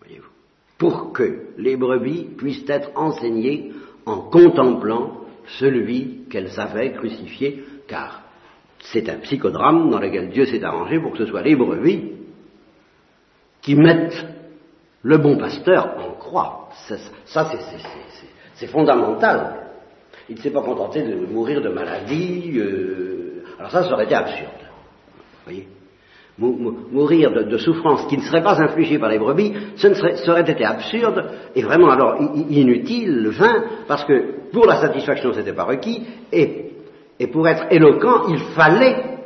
Voyez-vous. 0.00 0.30
Pour 0.78 1.12
que 1.12 1.48
les 1.56 1.76
brebis 1.76 2.24
puissent 2.36 2.68
être 2.68 2.90
enseignées 2.94 3.72
en 4.04 4.20
contemplant 4.20 5.22
celui 5.58 6.26
qu'elles 6.30 6.58
avaient 6.60 6.92
crucifié, 6.92 7.64
car 7.88 8.22
c'est 8.80 9.08
un 9.08 9.18
psychodrame 9.18 9.90
dans 9.90 9.98
lequel 9.98 10.30
Dieu 10.30 10.46
s'est 10.46 10.62
arrangé 10.62 11.00
pour 11.00 11.12
que 11.12 11.18
ce 11.18 11.26
soit 11.26 11.42
les 11.42 11.56
brebis 11.56 12.12
qui 13.62 13.74
mettent 13.74 14.26
le 15.02 15.18
bon 15.18 15.38
pasteur 15.38 15.96
en 15.98 16.12
croix. 16.12 16.68
Ça, 17.26 17.50
c'est 18.54 18.66
fondamental. 18.68 19.65
Il 20.28 20.36
ne 20.36 20.40
s'est 20.40 20.50
pas 20.50 20.62
contenté 20.62 21.02
de 21.02 21.14
mourir 21.26 21.60
de 21.60 21.68
maladie. 21.68 22.52
Euh, 22.56 23.44
alors 23.58 23.70
ça, 23.70 23.84
ça 23.84 23.92
aurait 23.92 24.04
été 24.04 24.14
absurde. 24.14 24.50
Vous 24.60 25.44
voyez 25.44 25.68
Mourir 26.38 27.32
de, 27.32 27.56
souffrance 27.56 28.06
qui 28.08 28.18
ne 28.18 28.22
serait 28.22 28.42
pas 28.42 28.60
infligée 28.60 28.98
par 28.98 29.08
les 29.08 29.18
brebis, 29.18 29.54
ce 29.76 29.94
serait, 29.94 30.16
ça 30.16 30.32
aurait 30.32 30.42
été 30.42 30.66
absurde 30.66 31.30
et 31.54 31.62
vraiment 31.62 31.88
alors 31.88 32.20
inutile, 32.50 33.28
vain, 33.28 33.64
parce 33.88 34.04
que 34.04 34.50
pour 34.52 34.66
la 34.66 34.76
satisfaction, 34.82 35.32
ce 35.32 35.38
n'était 35.38 35.54
pas 35.54 35.64
requis, 35.64 36.02
et, 36.30 36.72
et, 37.18 37.26
pour 37.28 37.48
être 37.48 37.64
éloquent, 37.70 38.28
il 38.28 38.38
fallait 38.54 39.16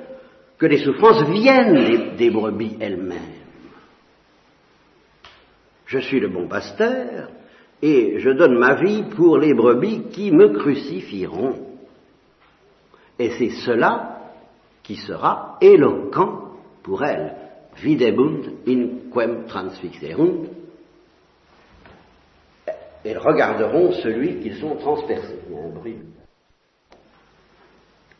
que 0.56 0.66
les 0.66 0.78
souffrances 0.78 1.24
viennent 1.30 2.14
des 2.16 2.30
brebis 2.30 2.76
elles-mêmes. 2.78 3.18
Je 5.86 5.98
suis 5.98 6.20
le 6.20 6.28
bon 6.28 6.46
pasteur 6.46 7.28
et 7.82 8.18
je 8.18 8.30
donne 8.30 8.58
ma 8.58 8.74
vie 8.74 9.04
pour 9.16 9.38
les 9.38 9.54
brebis 9.54 10.08
qui 10.10 10.30
me 10.30 10.48
crucifieront. 10.48 11.54
Et 13.18 13.30
c'est 13.38 13.50
cela 13.64 14.18
qui 14.82 14.96
sera 14.96 15.56
éloquent 15.60 16.56
pour 16.82 17.04
elles. 17.04 17.36
Videbunt 17.76 18.42
in 18.66 19.10
quem 19.12 19.46
transfixerunt. 19.46 20.48
Elles 23.04 23.18
regarderont 23.18 23.92
celui 23.92 24.40
qu'ils 24.40 24.62
ont 24.64 24.76
transpercé. 24.76 25.38
Il 25.48 25.54
y 25.54 25.58
a 25.58 25.62
un 25.62 25.68
bruit. 25.70 25.96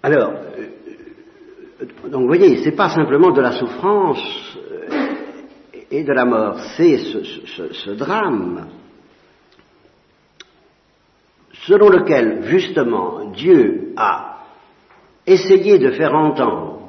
Alors, 0.02 0.32
euh, 0.58 1.86
donc 2.08 2.22
vous 2.22 2.26
voyez, 2.26 2.62
c'est 2.64 2.76
pas 2.76 2.88
simplement 2.88 3.32
de 3.32 3.42
la 3.42 3.52
souffrance 3.52 4.56
euh, 4.56 5.08
et 5.90 6.04
de 6.04 6.12
la 6.12 6.24
mort, 6.24 6.58
c'est 6.76 6.96
ce, 6.98 7.22
ce, 7.24 7.72
ce 7.74 7.90
drame 7.90 8.68
selon 11.70 11.88
lequel, 11.88 12.42
justement, 12.46 13.30
Dieu 13.30 13.92
a 13.96 14.40
essayé 15.24 15.78
de 15.78 15.92
faire 15.92 16.12
entendre 16.12 16.80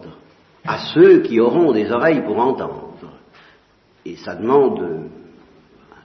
à 0.66 0.80
ceux 0.94 1.20
qui 1.20 1.40
auront 1.40 1.72
des 1.72 1.92
oreilles 1.92 2.24
pour 2.24 2.40
entendre, 2.40 2.96
et 4.04 4.16
ça 4.16 4.34
demande 4.34 5.08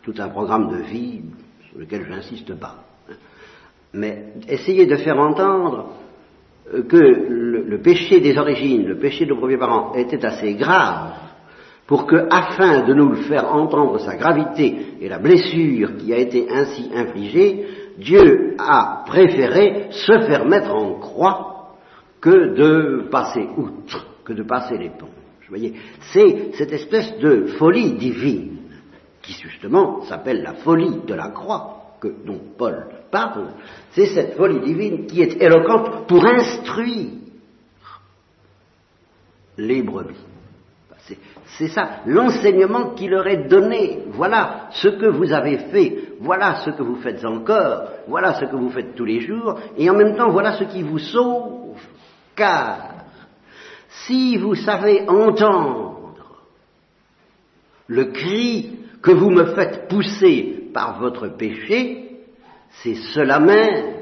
tout 0.02 0.14
un 0.18 0.28
programme 0.28 0.68
de 0.68 0.82
vie 0.82 1.22
sur 1.70 1.78
lequel 1.78 2.04
je 2.04 2.10
n'insiste 2.10 2.54
pas, 2.54 2.84
mais 3.94 4.34
essayer 4.46 4.84
de 4.84 4.96
faire 4.96 5.18
entendre 5.18 5.92
que 6.70 6.96
le, 6.96 7.62
le, 7.62 7.78
péché 7.80 8.20
des 8.20 8.36
origines, 8.36 8.86
le 8.86 8.98
péché 8.98 9.24
de 9.24 9.30
nos 9.30 9.40
premiers 9.40 9.56
parents 9.56 9.94
était 9.94 10.24
assez 10.26 10.54
grave 10.54 11.12
pour 11.86 12.06
que, 12.06 12.26
afin 12.28 12.82
de 12.82 12.92
nous 12.92 13.10
le 13.10 13.22
faire 13.22 13.54
entendre 13.54 14.00
sa 14.00 14.16
gravité 14.16 14.96
et 15.00 15.08
la 15.08 15.18
blessure 15.18 15.96
qui 15.96 16.12
a 16.12 16.18
été 16.18 16.48
ainsi 16.50 16.90
infligée, 16.92 17.75
Dieu 17.98 18.54
a 18.58 19.04
préféré 19.06 19.88
se 19.90 20.20
faire 20.26 20.44
mettre 20.44 20.74
en 20.74 20.98
croix 20.98 21.76
que 22.20 22.54
de 22.54 23.08
passer 23.10 23.48
outre, 23.56 24.06
que 24.24 24.32
de 24.32 24.42
passer 24.42 24.76
l'éponge. 24.76 25.10
C'est 26.12 26.52
cette 26.54 26.72
espèce 26.72 27.16
de 27.18 27.46
folie 27.58 27.92
divine 27.94 28.58
qui 29.22 29.32
justement 29.32 30.02
s'appelle 30.02 30.42
la 30.42 30.54
folie 30.54 31.00
de 31.06 31.14
la 31.14 31.28
croix 31.28 31.96
que, 32.00 32.08
dont 32.24 32.40
Paul 32.56 32.88
parle. 33.10 33.54
C'est 33.92 34.06
cette 34.06 34.36
folie 34.36 34.60
divine 34.60 35.06
qui 35.06 35.22
est 35.22 35.40
éloquente 35.40 36.06
pour 36.06 36.24
instruire 36.24 37.10
les 39.56 39.82
brebis. 39.82 40.16
C'est 41.58 41.68
ça, 41.68 42.00
l'enseignement 42.06 42.90
qui 42.90 43.08
leur 43.08 43.26
est 43.26 43.48
donné. 43.48 44.00
Voilà 44.08 44.68
ce 44.72 44.88
que 44.88 45.06
vous 45.06 45.32
avez 45.32 45.58
fait, 45.58 46.14
voilà 46.20 46.56
ce 46.64 46.70
que 46.70 46.82
vous 46.82 46.96
faites 46.96 47.24
encore, 47.24 47.84
voilà 48.08 48.34
ce 48.34 48.46
que 48.46 48.56
vous 48.56 48.70
faites 48.70 48.94
tous 48.94 49.04
les 49.04 49.20
jours, 49.20 49.58
et 49.76 49.88
en 49.88 49.94
même 49.94 50.16
temps, 50.16 50.30
voilà 50.30 50.52
ce 50.54 50.64
qui 50.64 50.82
vous 50.82 50.98
sauve. 50.98 51.78
Car 52.34 52.94
si 54.06 54.36
vous 54.36 54.54
savez 54.54 55.08
entendre 55.08 56.14
le 57.86 58.06
cri 58.06 58.80
que 59.00 59.12
vous 59.12 59.30
me 59.30 59.46
faites 59.54 59.88
pousser 59.88 60.70
par 60.74 60.98
votre 60.98 61.28
péché, 61.28 62.24
c'est 62.82 62.96
cela 63.14 63.38
même 63.38 63.94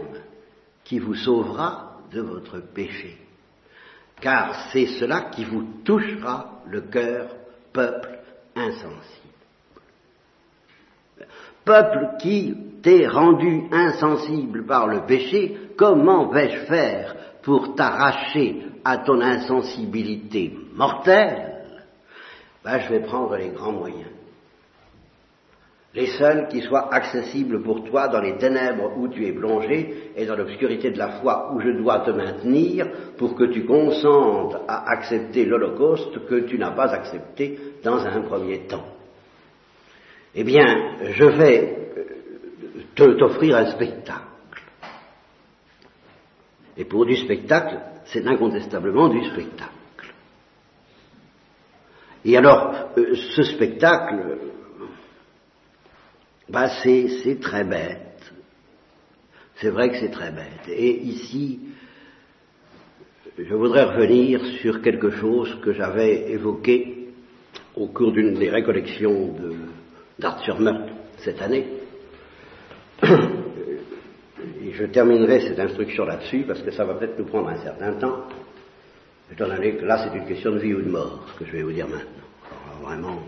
qui 0.85 0.99
vous 0.99 1.15
sauvera 1.15 1.99
de 2.13 2.21
votre 2.21 2.61
péché 2.61 3.19
car 4.21 4.71
c'est 4.73 4.87
cela 4.87 5.23
qui 5.31 5.45
vous 5.45 5.65
touchera 5.85 6.63
le 6.67 6.83
cœur, 6.83 7.29
peuple 7.73 8.19
insensible. 8.55 9.01
Peuple 11.65 12.09
qui 12.21 12.55
t'est 12.83 13.07
rendu 13.07 13.65
insensible 13.73 14.67
par 14.67 14.87
le 14.87 15.07
péché, 15.07 15.71
comment 15.77 16.29
vais-je 16.29 16.65
faire 16.67 17.17
pour 17.43 17.75
t'arracher 17.75 18.67
à 18.85 18.99
ton 18.99 19.21
insensibilité 19.21 20.57
mortelle? 20.75 21.65
Ben, 22.63 22.79
Je 22.81 22.89
vais 22.91 23.01
prendre 23.01 23.37
les 23.37 23.49
grands 23.49 23.73
moyens 23.73 24.11
les 25.95 26.09
seuls 26.19 26.49
qui 26.49 26.61
soient 26.63 26.93
accessibles 26.93 27.63
pour 27.63 27.85
toi 27.85 28.09
dans 28.09 28.21
les 28.21 28.37
ténèbres 28.37 28.97
où 28.99 29.09
tu 29.09 29.27
es 29.27 29.33
plongé 29.33 30.11
et 30.17 30.27
dans 30.27 30.35
l'obscurité 30.35 30.91
de 30.91 30.99
la 30.99 31.21
foi 31.21 31.53
où 31.55 31.61
je 31.61 31.71
dois 31.71 32.01
te 32.01 32.11
maintenir 32.11 32.89
pour 33.17 33.37
que 33.37 33.45
tu 33.45 33.65
consentes 33.65 34.57
à 34.67 34.91
accepter 34.91 35.45
l'Holocauste 35.45 36.27
que 36.27 36.41
tu 36.41 36.59
n'as 36.59 36.73
pas 36.73 36.93
accepté 36.93 37.59
dans 37.85 38.05
un 38.05 38.23
premier 38.23 38.67
temps. 38.67 38.87
Eh 40.35 40.43
bien, 40.43 40.97
je 41.13 41.25
vais 41.25 41.79
euh, 42.99 43.15
t'offrir 43.17 43.57
un 43.57 43.67
spectacle. 43.67 44.25
Et 46.77 46.85
pour 46.85 47.07
du 47.07 47.15
spectacle, 47.15 47.79
c'est 48.07 48.27
incontestablement 48.27 49.09
du 49.11 49.25
spectacle. 49.27 49.71
Et 52.25 52.37
alors, 52.37 52.91
euh, 52.99 53.15
ce 53.15 53.43
spectacle, 53.45 54.39
bah 56.49 56.69
c'est 56.83 57.39
très 57.41 57.65
bête. 57.65 58.01
C'est 59.57 59.71
vrai 59.71 59.91
que 59.91 59.97
c'est 59.99 60.11
très 60.11 60.31
bête. 60.31 60.69
Et 60.69 61.01
ici, 61.03 61.61
je 63.39 63.55
voudrais 63.55 63.85
revenir 63.85 64.45
sur 64.61 64.83
quelque 64.83 65.11
chose 65.11 65.59
que 65.63 65.73
j'avais 65.73 66.31
évoqué 66.33 67.09
au 67.77 67.89
cours 67.89 68.13
d'une 68.13 68.35
des 68.35 68.51
récollections 68.51 69.35
d'Art 70.19 70.41
sur 70.41 70.61
Meurtre 70.61 70.93
cette 71.19 71.41
année. 71.43 71.67
Et 74.63 74.73
je 74.73 74.85
terminerai 74.87 75.41
cette 75.41 75.59
instruction 75.59 76.05
là-dessus 76.05 76.45
parce 76.47 76.63
que 76.63 76.71
ça 76.71 76.85
va 76.85 76.95
peut-être 76.95 77.19
nous 77.19 77.27
prendre 77.27 77.49
un 77.49 77.63
certain 77.63 77.95
temps, 77.95 78.25
étant 79.33 79.49
donné 79.49 79.77
que 79.77 79.85
là 79.85 80.05
c'est 80.05 80.17
une 80.17 80.27
question 80.27 80.53
de 80.53 80.59
vie 80.59 80.75
ou 80.75 80.83
de 80.83 80.91
mort, 80.91 81.25
ce 81.33 81.39
que 81.39 81.47
je 81.47 81.53
vais 81.53 81.63
vous 81.63 81.73
dire 81.73 81.89
maintenant. 81.89 82.11
Vraiment, 82.83 83.19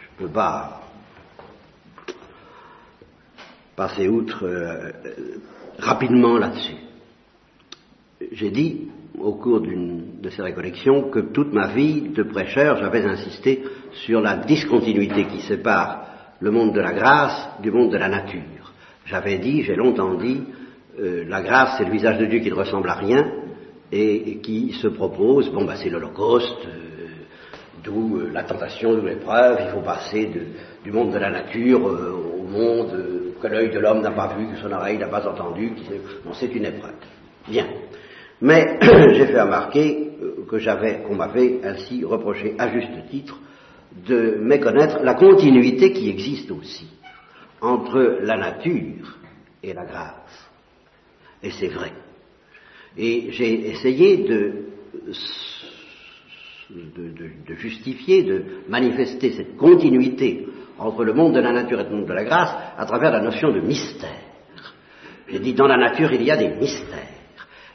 je 0.00 0.24
ne 0.24 0.26
peux 0.26 0.32
pas 0.32 0.77
passer 3.78 4.08
outre 4.08 4.44
euh, 4.44 4.90
rapidement 5.78 6.36
là-dessus. 6.36 6.74
J'ai 8.32 8.50
dit 8.50 8.88
au 9.20 9.34
cours 9.34 9.60
de 9.60 10.30
ces 10.30 10.42
récollections 10.42 11.10
que 11.10 11.20
toute 11.20 11.52
ma 11.52 11.68
vie 11.68 12.08
de 12.08 12.24
prêcheur, 12.24 12.76
j'avais 12.78 13.04
insisté 13.04 13.62
sur 14.04 14.20
la 14.20 14.38
discontinuité 14.38 15.26
qui 15.26 15.40
sépare 15.42 16.06
le 16.40 16.50
monde 16.50 16.74
de 16.74 16.80
la 16.80 16.92
grâce 16.92 17.50
du 17.62 17.70
monde 17.70 17.92
de 17.92 17.96
la 17.98 18.08
nature. 18.08 18.72
J'avais 19.06 19.38
dit, 19.38 19.62
j'ai 19.62 19.76
longtemps 19.76 20.14
dit, 20.14 20.42
euh, 20.98 21.24
la 21.28 21.40
grâce 21.42 21.76
c'est 21.78 21.84
le 21.84 21.92
visage 21.92 22.18
de 22.18 22.26
Dieu 22.26 22.40
qui 22.40 22.50
ne 22.50 22.56
ressemble 22.56 22.88
à 22.88 22.94
rien 22.94 23.30
et, 23.92 24.38
qui 24.38 24.72
se 24.72 24.88
propose, 24.88 25.50
bon 25.50 25.64
bah 25.64 25.76
c'est 25.76 25.88
l'Holocauste, 25.88 26.66
euh, 26.66 27.06
d'où 27.84 28.22
la 28.32 28.42
tentation, 28.42 28.92
d'où 28.94 29.06
l'épreuve, 29.06 29.58
il 29.66 29.70
faut 29.70 29.82
passer 29.82 30.28
du 30.82 30.90
monde 30.90 31.12
de 31.12 31.18
la 31.18 31.30
nature 31.30 31.84
au 31.84 32.42
monde 32.42 33.17
que 33.40 33.46
l'œil 33.46 33.70
de 33.70 33.78
l'homme 33.78 34.00
n'a 34.00 34.10
pas 34.10 34.34
vu, 34.36 34.46
que 34.48 34.56
son 34.56 34.72
oreille 34.72 34.98
n'a 34.98 35.08
pas 35.08 35.26
entendu, 35.26 35.72
c'est 36.34 36.54
une 36.54 36.66
épreuve. 36.66 36.94
Bien. 37.48 37.66
Mais 38.40 38.78
j'ai 39.14 39.26
fait 39.26 39.40
remarquer 39.40 40.10
euh, 40.22 40.44
que 40.48 40.58
j'avais, 40.58 41.02
qu'on 41.02 41.16
m'avait 41.16 41.60
ainsi 41.64 42.04
reproché 42.04 42.54
à 42.58 42.70
juste 42.72 43.08
titre 43.10 43.38
de 44.06 44.38
méconnaître 44.40 45.00
la 45.02 45.14
continuité 45.14 45.92
qui 45.92 46.10
existe 46.10 46.50
aussi 46.50 46.88
entre 47.60 48.18
la 48.22 48.36
nature 48.36 49.16
et 49.62 49.72
la 49.72 49.84
grâce. 49.84 50.50
Et 51.42 51.50
c'est 51.50 51.68
vrai. 51.68 51.92
Et 52.96 53.30
j'ai 53.30 53.70
essayé 53.70 54.18
de, 54.18 54.52
de, 56.70 57.54
justifier, 57.54 58.22
de 58.22 58.44
manifester 58.68 59.32
cette 59.32 59.56
continuité 59.56 60.46
entre 60.78 61.04
le 61.04 61.12
monde 61.12 61.34
de 61.34 61.40
la 61.40 61.52
nature 61.52 61.80
et 61.80 61.84
le 61.84 61.90
monde 61.90 62.06
de 62.06 62.12
la 62.12 62.24
grâce 62.24 62.54
à 62.76 62.86
travers 62.86 63.10
la 63.10 63.20
notion 63.20 63.50
de 63.52 63.60
mystère. 63.60 64.10
J'ai 65.28 65.40
dit, 65.40 65.54
dans 65.54 65.66
la 65.66 65.76
nature, 65.76 66.12
il 66.12 66.22
y 66.22 66.30
a 66.30 66.36
des 66.36 66.48
mystères. 66.48 67.18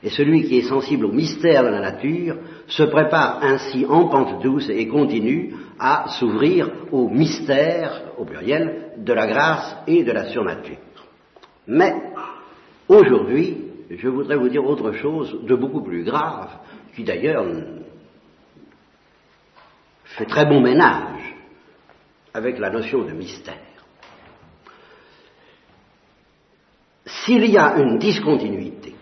Et 0.02 0.10
celui 0.10 0.44
qui 0.44 0.58
est 0.58 0.68
sensible 0.68 1.06
au 1.06 1.12
mystère 1.12 1.64
de 1.64 1.70
la 1.70 1.80
nature 1.80 2.36
se 2.68 2.84
prépare 2.84 3.40
ainsi 3.42 3.86
en 3.86 4.08
pente 4.08 4.44
douce 4.44 4.70
et 4.70 4.88
continue 4.88 5.54
à 5.80 6.06
s'ouvrir 6.20 6.70
au 6.92 7.08
mystère, 7.08 8.02
au 8.18 8.26
pluriel, 8.26 8.92
de 8.98 9.14
la 9.14 9.28
grâce 9.28 9.78
et 9.88 10.04
de 10.04 10.12
la 10.12 10.26
surnature. 10.26 10.78
Mais, 11.68 11.94
aujourd'hui, 12.90 13.58
je 13.90 14.10
voudrais 14.10 14.36
vous 14.36 14.50
dire 14.50 14.66
autre 14.66 14.92
chose 14.94 15.40
de 15.44 15.56
beaucoup 15.56 15.82
plus 15.82 16.04
grave, 16.04 16.50
qui 16.96 17.04
d'ailleurs 17.04 17.46
fait 20.04 20.26
très 20.26 20.46
bon 20.46 20.60
ménage 20.60 21.23
avec 22.34 22.60
la 22.60 22.70
notion 22.70 23.04
de 23.04 23.12
mystère. 23.12 23.60
S'il 27.06 27.46
y 27.46 27.58
a 27.58 27.78
une 27.78 28.00
discontinuité 28.00 28.96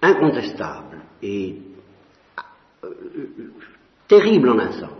incontestable 0.00 1.00
et 1.22 1.58
euh, 2.84 2.90
terrible 4.08 4.50
en 4.50 4.58
un 4.58 4.72
sens 4.72 4.90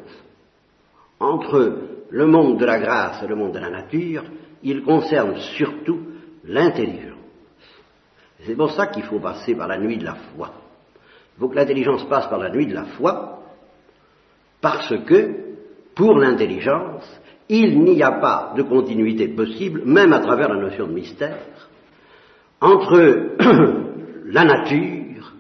entre 1.21 1.79
le 2.11 2.27
monde 2.27 2.59
de 2.59 2.65
la 2.65 2.79
grâce 2.79 3.23
et 3.23 3.27
le 3.27 3.37
monde 3.37 3.53
de 3.53 3.59
la 3.59 3.71
nature, 3.71 4.25
il 4.63 4.83
concerne 4.83 5.37
surtout 5.57 6.01
l'intelligence. 6.45 7.15
C'est 8.45 8.57
pour 8.57 8.73
ça 8.73 8.89
qu'il 8.89 9.05
faut 9.05 9.21
passer 9.21 9.55
par 9.55 9.69
la 9.69 9.79
nuit 9.79 9.99
de 9.99 10.05
la 10.05 10.15
foi. 10.15 10.53
Il 11.37 11.41
faut 11.41 11.49
que 11.49 11.57
l'intelligence 11.57 12.05
passe 12.09 12.29
par 12.29 12.39
la 12.39 12.51
nuit 12.51 12.67
de 12.67 12.75
la 12.75 12.85
foi, 12.85 13.43
parce 14.61 14.95
que, 15.07 15.44
pour 15.95 16.19
l'intelligence, 16.19 17.05
il 17.49 17.81
n'y 17.81 18.03
a 18.03 18.13
pas 18.13 18.55
de 18.57 18.63
continuité 18.63 19.29
possible, 19.29 19.83
même 19.85 20.13
à 20.13 20.21
travers 20.21 20.49
la 20.49 20.61
notion 20.61 20.87
de 20.87 20.93
mystère, 20.93 21.39
entre 22.61 23.37
la 24.27 24.45
nature 24.45 25.33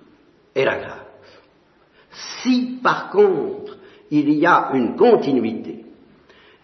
et 0.54 0.64
la 0.64 0.76
grâce. 0.76 1.00
Si, 2.42 2.78
par 2.82 3.10
contre, 3.10 3.78
il 4.10 4.30
y 4.32 4.46
a 4.46 4.70
une 4.74 4.96
continuité, 4.96 5.84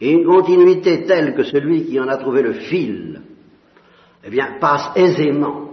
et 0.00 0.12
une 0.12 0.24
continuité 0.24 1.04
telle 1.04 1.34
que 1.34 1.42
celui 1.42 1.84
qui 1.84 2.00
en 2.00 2.08
a 2.08 2.16
trouvé 2.16 2.42
le 2.42 2.54
fil, 2.54 3.20
eh 4.24 4.30
bien, 4.30 4.58
passe 4.60 4.90
aisément 4.96 5.70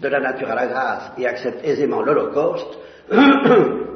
de 0.00 0.08
la 0.08 0.20
nature 0.20 0.50
à 0.50 0.54
la 0.54 0.66
grâce 0.66 1.12
et 1.18 1.26
accepte 1.26 1.64
aisément 1.64 2.02
l'Holocauste, 2.02 2.78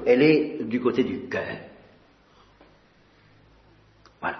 elle 0.06 0.22
est 0.22 0.64
du 0.64 0.80
côté 0.80 1.02
du 1.02 1.28
cœur. 1.28 1.56
Voilà. 4.20 4.38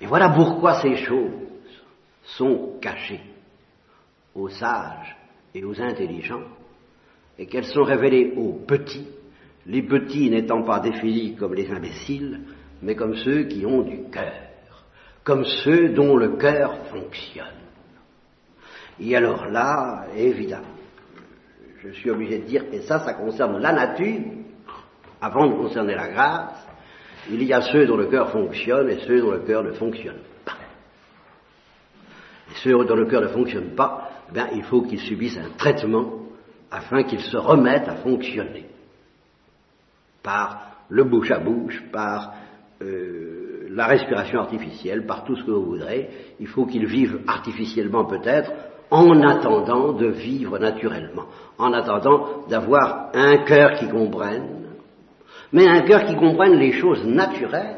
Et 0.00 0.06
voilà 0.06 0.30
pourquoi 0.30 0.80
ces 0.80 0.96
choses 0.96 1.32
sont 2.22 2.78
cachées 2.80 3.20
aux 4.34 4.48
sages 4.48 5.16
et 5.54 5.64
aux 5.64 5.80
intelligents, 5.80 6.44
et 7.38 7.46
qu'elles 7.46 7.66
sont 7.66 7.82
révélées 7.82 8.34
aux 8.36 8.52
petits, 8.52 9.08
les 9.66 9.82
petits 9.82 10.30
n'étant 10.30 10.62
pas 10.62 10.80
définis 10.80 11.36
comme 11.36 11.54
les 11.54 11.70
imbéciles, 11.70 12.40
mais 12.82 12.94
comme 12.94 13.14
ceux 13.16 13.44
qui 13.44 13.66
ont 13.66 13.82
du 13.82 14.04
cœur, 14.10 14.32
comme 15.24 15.44
ceux 15.44 15.90
dont 15.90 16.16
le 16.16 16.36
cœur 16.36 16.86
fonctionne. 16.86 17.46
Et 18.98 19.16
alors 19.16 19.46
là, 19.46 20.06
évidemment, 20.16 20.66
je 21.82 21.90
suis 21.90 22.10
obligé 22.10 22.38
de 22.38 22.44
dire, 22.44 22.64
et 22.72 22.82
ça, 22.82 23.00
ça 23.00 23.14
concerne 23.14 23.58
la 23.58 23.72
nature, 23.72 24.20
avant 25.20 25.46
de 25.46 25.54
concerner 25.54 25.94
la 25.94 26.08
grâce, 26.08 26.66
il 27.28 27.42
y 27.42 27.52
a 27.52 27.60
ceux 27.60 27.86
dont 27.86 27.96
le 27.96 28.06
cœur 28.06 28.30
fonctionne 28.30 28.88
et 28.88 29.00
ceux 29.06 29.20
dont 29.20 29.32
le 29.32 29.40
cœur 29.40 29.62
ne 29.62 29.72
fonctionne 29.72 30.20
pas. 30.44 30.56
Et 32.50 32.54
ceux 32.62 32.72
dont 32.72 32.96
le 32.96 33.06
cœur 33.06 33.20
ne 33.22 33.28
fonctionne 33.28 33.74
pas, 33.74 34.10
ben, 34.32 34.48
il 34.54 34.62
faut 34.62 34.82
qu'ils 34.82 35.00
subissent 35.00 35.38
un 35.38 35.50
traitement 35.58 36.12
afin 36.70 37.02
qu'ils 37.02 37.20
se 37.20 37.36
remettent 37.36 37.88
à 37.88 37.96
fonctionner. 37.96 38.66
Par 40.22 40.60
le 40.88 41.04
bouche 41.04 41.30
à 41.30 41.38
bouche, 41.38 41.82
par 41.92 42.32
euh, 42.82 43.68
la 43.70 43.86
respiration 43.86 44.40
artificielle, 44.40 45.06
par 45.06 45.24
tout 45.24 45.36
ce 45.36 45.44
que 45.44 45.50
vous 45.50 45.64
voudrez. 45.64 46.10
Il 46.40 46.48
faut 46.48 46.66
qu'ils 46.66 46.86
vivent 46.86 47.20
artificiellement 47.26 48.04
peut-être, 48.04 48.50
en 48.90 49.22
attendant 49.22 49.92
de 49.92 50.08
vivre 50.08 50.58
naturellement, 50.58 51.26
en 51.58 51.72
attendant 51.72 52.46
d'avoir 52.48 53.10
un 53.14 53.44
cœur 53.44 53.78
qui 53.78 53.88
comprenne, 53.88 54.59
mais 55.52 55.66
un 55.66 55.82
cœur 55.82 56.04
qui 56.04 56.16
comprenne 56.16 56.54
les 56.54 56.72
choses 56.72 57.04
naturelles, 57.04 57.76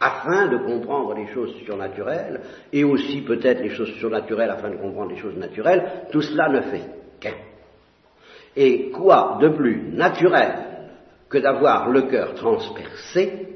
afin 0.00 0.48
de 0.48 0.58
comprendre 0.58 1.14
les 1.14 1.28
choses 1.28 1.54
surnaturelles, 1.64 2.40
et 2.72 2.84
aussi 2.84 3.22
peut-être 3.22 3.62
les 3.62 3.70
choses 3.70 3.92
surnaturelles 3.94 4.50
afin 4.50 4.70
de 4.70 4.76
comprendre 4.76 5.10
les 5.10 5.18
choses 5.18 5.36
naturelles, 5.36 6.06
tout 6.12 6.20
cela 6.20 6.48
ne 6.48 6.60
fait 6.62 6.84
qu'un. 7.20 7.34
Et 8.56 8.90
quoi 8.90 9.38
de 9.40 9.48
plus 9.48 9.90
naturel 9.92 10.54
que 11.28 11.38
d'avoir 11.38 11.88
le 11.88 12.02
cœur 12.02 12.34
transpercé 12.34 13.48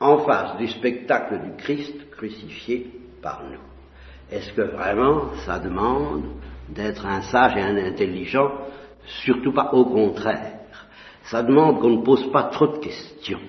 en 0.00 0.18
face 0.18 0.56
du 0.56 0.68
spectacle 0.68 1.40
du 1.40 1.52
Christ 1.56 2.10
crucifié 2.10 2.90
par 3.22 3.42
nous? 3.44 3.60
Est-ce 4.30 4.52
que 4.52 4.62
vraiment 4.62 5.34
ça 5.46 5.58
demande 5.58 6.24
d'être 6.68 7.06
un 7.06 7.22
sage 7.22 7.56
et 7.56 7.62
un 7.62 7.76
intelligent? 7.76 8.50
Surtout 9.24 9.52
pas 9.52 9.70
au 9.72 9.84
contraire. 9.86 10.63
Ça 11.24 11.42
demande 11.42 11.80
qu'on 11.80 11.90
ne 11.90 12.02
pose 12.04 12.30
pas 12.30 12.44
trop 12.44 12.66
de 12.66 12.78
questions. 12.78 13.40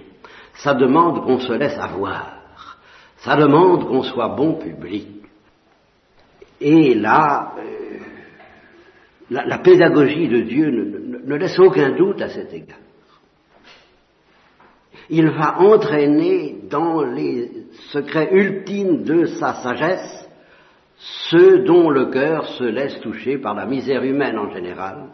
Ça 0.56 0.74
demande 0.74 1.26
qu'on 1.26 1.40
se 1.40 1.54
laisse 1.54 1.78
avoir. 1.78 2.36
Ça 3.18 3.36
demande 3.36 3.88
qu'on 3.88 4.04
soit 4.04 4.30
bon 4.30 4.56
public. 4.56 5.08
Et 6.62 6.94
là, 6.94 7.54
euh, 7.58 7.98
la, 9.30 9.58
pédagogie 9.58 10.28
de 10.28 10.42
Dieu 10.42 11.22
ne 11.26 11.36
laisse 11.36 11.60
aucun 11.60 11.92
doute 11.92 12.22
à 12.22 12.30
cet 12.30 12.54
égard. 12.54 12.78
Il 15.10 15.30
va 15.30 15.60
entraîner 15.60 16.56
dans 16.70 17.04
les 17.04 17.52
secrets 17.92 18.30
ultimes 18.32 19.04
de 19.04 19.26
sa 19.26 19.56
sagesse 19.56 20.28
ceux 21.30 21.60
dont 21.60 21.90
le 21.90 22.08
cœur 22.08 22.48
se 22.48 22.64
laisse 22.64 23.00
toucher 23.02 23.38
par 23.38 23.54
la 23.54 23.66
misère 23.66 24.04
humaine 24.04 24.40
en 24.40 24.50
général, 24.52 25.10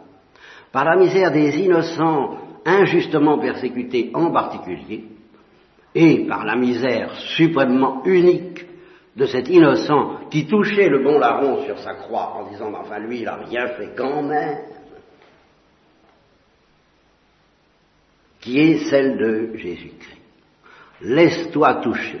par 0.70 0.84
la 0.84 0.96
misère 0.96 1.32
des 1.32 1.58
innocents 1.58 2.38
injustement 2.64 3.38
persécutés 3.38 4.10
en 4.14 4.30
particulier, 4.30 5.04
et 5.94 6.26
par 6.26 6.44
la 6.44 6.56
misère 6.56 7.14
suprêmement 7.36 8.02
unique 8.04 8.64
de 9.14 9.26
cet 9.26 9.48
innocent 9.48 10.28
qui 10.30 10.46
touchait 10.46 10.88
le 10.88 11.02
bon 11.02 11.18
larron 11.18 11.64
sur 11.64 11.78
sa 11.78 11.94
croix 11.94 12.34
en 12.36 12.50
disant 12.50 12.72
enfin 12.74 12.98
lui 12.98 13.20
il 13.20 13.28
a 13.28 13.36
rien 13.36 13.66
fait 13.68 13.90
quand 13.94 14.22
même, 14.22 14.58
qui 18.40 18.58
est 18.58 18.78
celle 18.90 19.18
de 19.18 19.56
Jésus-Christ. 19.56 20.20
Laisse-toi 21.02 21.74
toucher 21.76 22.20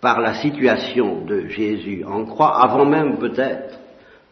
par 0.00 0.20
la 0.20 0.34
situation 0.34 1.24
de 1.24 1.46
Jésus 1.48 2.04
en 2.04 2.24
croix, 2.24 2.62
avant 2.62 2.86
même 2.86 3.18
peut-être 3.18 3.78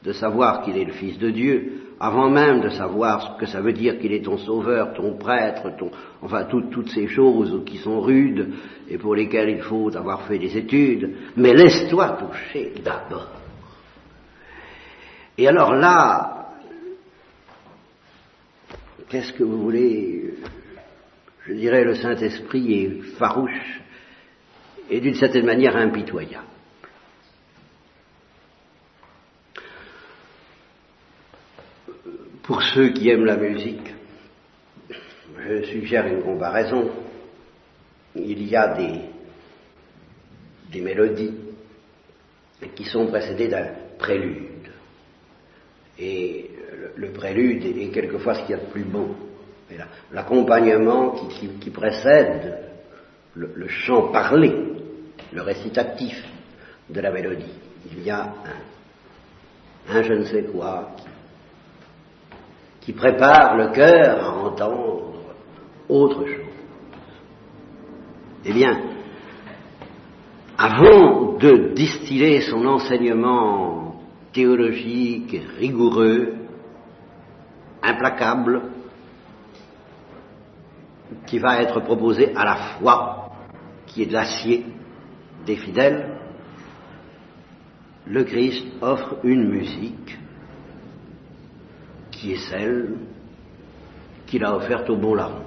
de 0.02 0.12
savoir 0.12 0.62
qu'il 0.62 0.76
est 0.78 0.85
le 0.85 0.92
Fils 0.92 1.18
de 1.18 1.31
Dieu, 1.31 1.77
avant 2.00 2.30
même 2.30 2.61
de 2.61 2.68
savoir 2.68 3.22
ce 3.22 3.40
que 3.40 3.46
ça 3.46 3.61
veut 3.61 3.72
dire 3.72 3.98
qu'il 3.98 4.12
est 4.12 4.24
ton 4.24 4.38
sauveur, 4.38 4.94
ton 4.94 5.16
prêtre, 5.16 5.72
ton, 5.76 5.90
enfin 6.22 6.44
toutes 6.44 6.90
ces 6.90 7.08
choses 7.08 7.64
qui 7.66 7.78
sont 7.78 8.00
rudes 8.00 8.54
et 8.88 8.98
pour 8.98 9.14
lesquelles 9.14 9.50
il 9.50 9.62
faut 9.62 9.94
avoir 9.96 10.22
fait 10.22 10.38
des 10.38 10.56
études, 10.56 11.16
mais 11.37 11.54
laisse-toi 11.54 12.18
toucher 12.20 12.72
d'abord. 12.84 13.28
Et 15.37 15.48
alors 15.48 15.74
là, 15.74 16.48
qu'est-ce 19.08 19.32
que 19.32 19.44
vous 19.44 19.62
voulez? 19.62 20.34
Je 21.46 21.54
dirais 21.54 21.82
le 21.82 21.94
Saint-Esprit 21.94 22.74
est 22.74 23.00
farouche 23.18 23.80
et 24.90 25.00
d'une 25.00 25.14
certaine 25.14 25.46
manière 25.46 25.76
impitoyable. 25.76 26.44
Pour 32.48 32.62
ceux 32.62 32.94
qui 32.94 33.11
aiment 33.11 33.26
la 33.26 33.37
musique, 33.37 33.94
je 35.38 35.64
suggère 35.64 36.06
une 36.06 36.22
comparaison. 36.22 36.90
Il 38.16 38.42
y 38.48 38.56
a 38.56 38.68
des, 38.68 39.00
des 40.72 40.80
mélodies 40.80 41.34
qui 42.74 42.84
sont 42.84 43.06
précédées 43.08 43.48
d'un 43.48 43.68
prélude. 43.98 44.70
Et 45.98 46.50
le, 46.96 47.11
prélude 47.11 47.66
est 47.66 47.90
quelquefois 47.90 48.37
ce 48.37 48.40
qu'il 48.40 48.52
y 48.52 48.58
a 48.58 48.64
de 48.64 48.70
plus 48.70 48.84
beau. 48.84 49.14
L'accompagnement 50.11 51.28
qui, 51.61 51.68
précède 51.68 52.61
le, 53.34 53.68
chant 53.68 54.11
parlé 54.11 54.54
le 55.34 55.42
récitatif 55.42 56.24
de 56.88 56.98
la 57.02 57.11
mélodie. 57.11 57.52
Il 57.92 58.02
y 58.02 58.11
a 58.11 58.32
un, 59.90 60.02
je 60.02 60.14
ne 60.14 60.24
sais 60.24 60.44
quoi 60.44 60.96
qui, 62.88 62.94
prépare 62.94 63.55
le 63.55 63.68
cœur 63.68 64.24
à 64.24 64.35
entendre 64.46 65.12
autre 65.90 66.24
chose. 66.24 66.46
Eh 68.46 68.53
bien, 68.55 68.81
avant 70.57 71.37
de 71.37 71.74
distiller 71.74 72.40
son 72.40 72.64
enseignement 72.64 74.01
théologique 74.33 75.37
rigoureux, 75.59 76.35
implacable, 77.83 78.62
qui 81.27 81.38
va 81.38 81.61
être 81.61 81.81
proposé 81.81 82.35
à 82.35 82.44
la 82.46 82.57
fois, 82.57 83.33
qui 83.87 84.03
est 84.03 84.07
de 84.07 84.14
l'acier, 84.14 84.64
des 85.44 85.57
fidèles, 85.57 86.16
le 88.07 88.24
Christ 88.24 88.64
offre 88.81 89.16
une 89.24 89.46
musique 89.46 90.18
qui 92.18 92.33
est 92.33 92.50
celle 92.50 92.96
qu'il 94.26 94.44
a 94.44 94.57
offerte 94.57 94.90
au 94.90 94.96
bon 94.96 95.14
larron 95.14 95.44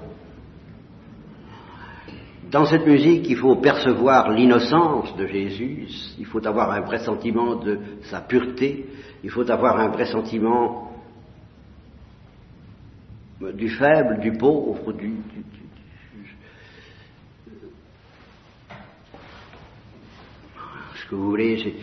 Dans 2.49 2.65
cette 2.65 2.85
musique, 2.85 3.29
il 3.29 3.35
faut 3.35 3.57
percevoir 3.57 4.29
l'innocence 4.31 5.15
de 5.17 5.27
Jésus, 5.27 5.87
il 6.17 6.25
faut 6.25 6.45
avoir 6.47 6.71
un 6.71 6.81
pressentiment 6.81 7.55
de 7.55 7.79
sa 8.03 8.21
pureté, 8.21 8.85
il 9.23 9.29
faut 9.29 9.49
avoir 9.51 9.79
un 9.79 9.89
pressentiment 9.89 10.91
du 13.53 13.69
faible, 13.69 14.19
du 14.19 14.33
pauvre, 14.33 14.93
du, 14.93 15.09
du 15.09 15.45
ce 20.95 21.09
que 21.09 21.15
vous 21.15 21.29
voulez, 21.31 21.75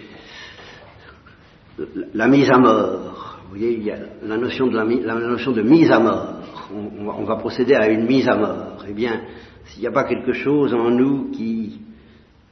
la 2.14 2.29
mise 2.29 2.51
à 2.51 2.59
mort. 2.59 3.27
Vous 3.48 3.56
voyez, 3.56 3.78
il 3.78 3.82
y 3.82 3.90
a 3.90 3.96
la 4.24 4.37
notion 4.37 4.66
de, 4.66 4.76
la, 4.76 5.14
notion 5.14 5.52
de 5.52 5.62
mise 5.62 5.90
à 5.90 5.98
mort. 5.98 6.34
On, 6.70 7.24
va 7.24 7.37
procéder 7.37 7.74
à 7.74 7.88
une 7.88 8.04
mise 8.04 8.28
à 8.28 8.37
mort. 8.37 8.84
Eh 8.87 8.92
bien, 8.92 9.22
s'il 9.64 9.80
n'y 9.80 9.87
a 9.87 9.90
pas 9.90 10.04
quelque 10.04 10.34
chose 10.34 10.74
en 10.74 10.90
nous 10.90 11.30
qui 11.30 11.80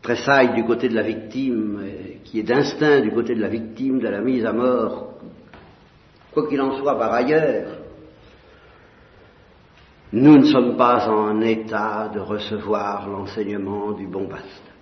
tressaille 0.00 0.54
du 0.54 0.64
côté 0.64 0.88
de 0.88 0.94
la 0.94 1.02
victime, 1.02 1.82
qui 2.24 2.40
est 2.40 2.44
d'instinct 2.44 3.02
du 3.02 3.10
côté 3.10 3.34
de 3.34 3.42
la 3.42 3.48
victime 3.48 3.98
de 3.98 4.08
la 4.08 4.22
mise 4.22 4.46
à 4.46 4.54
mort, 4.54 5.18
quoi 6.32 6.48
qu'il 6.48 6.62
en 6.62 6.78
soit 6.78 6.98
par 6.98 7.12
ailleurs, 7.12 7.76
nous 10.14 10.38
ne 10.38 10.44
sommes 10.44 10.78
pas 10.78 11.10
en 11.10 11.42
état 11.42 12.10
de 12.14 12.20
recevoir 12.20 13.06
l'enseignement 13.06 13.92
du 13.92 14.06
bon 14.06 14.28
pasteur. 14.28 14.72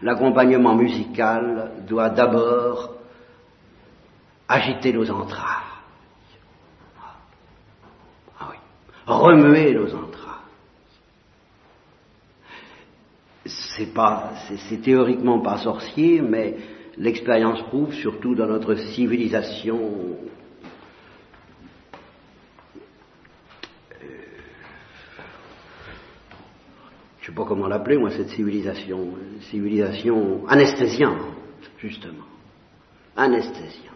L'accompagnement 0.00 0.74
musical 0.74 1.72
doit 1.86 2.08
d'abord 2.08 2.96
agiter 4.48 4.92
nos 4.92 5.10
entrailles. 5.10 5.64
Ah 8.38 8.48
oui. 8.50 8.56
Remuer 9.06 9.74
nos 9.74 9.94
entrailles. 9.94 10.12
C'est 13.44 13.92
pas, 13.92 14.32
c'est 14.68 14.82
théoriquement 14.82 15.40
pas 15.40 15.58
sorcier, 15.58 16.20
mais 16.20 16.56
l'expérience 16.96 17.62
prouve, 17.62 17.92
surtout 17.94 18.34
dans 18.34 18.46
notre 18.46 18.74
civilisation 18.74 20.16
je 27.26 27.32
ne 27.32 27.36
sais 27.36 27.42
pas 27.42 27.48
comment 27.48 27.66
l'appeler, 27.66 27.98
moi, 27.98 28.12
cette 28.12 28.28
civilisation, 28.28 29.14
civilisation 29.50 30.46
anesthésiante, 30.46 31.22
justement. 31.76 32.22
Anesthésiante. 33.16 33.95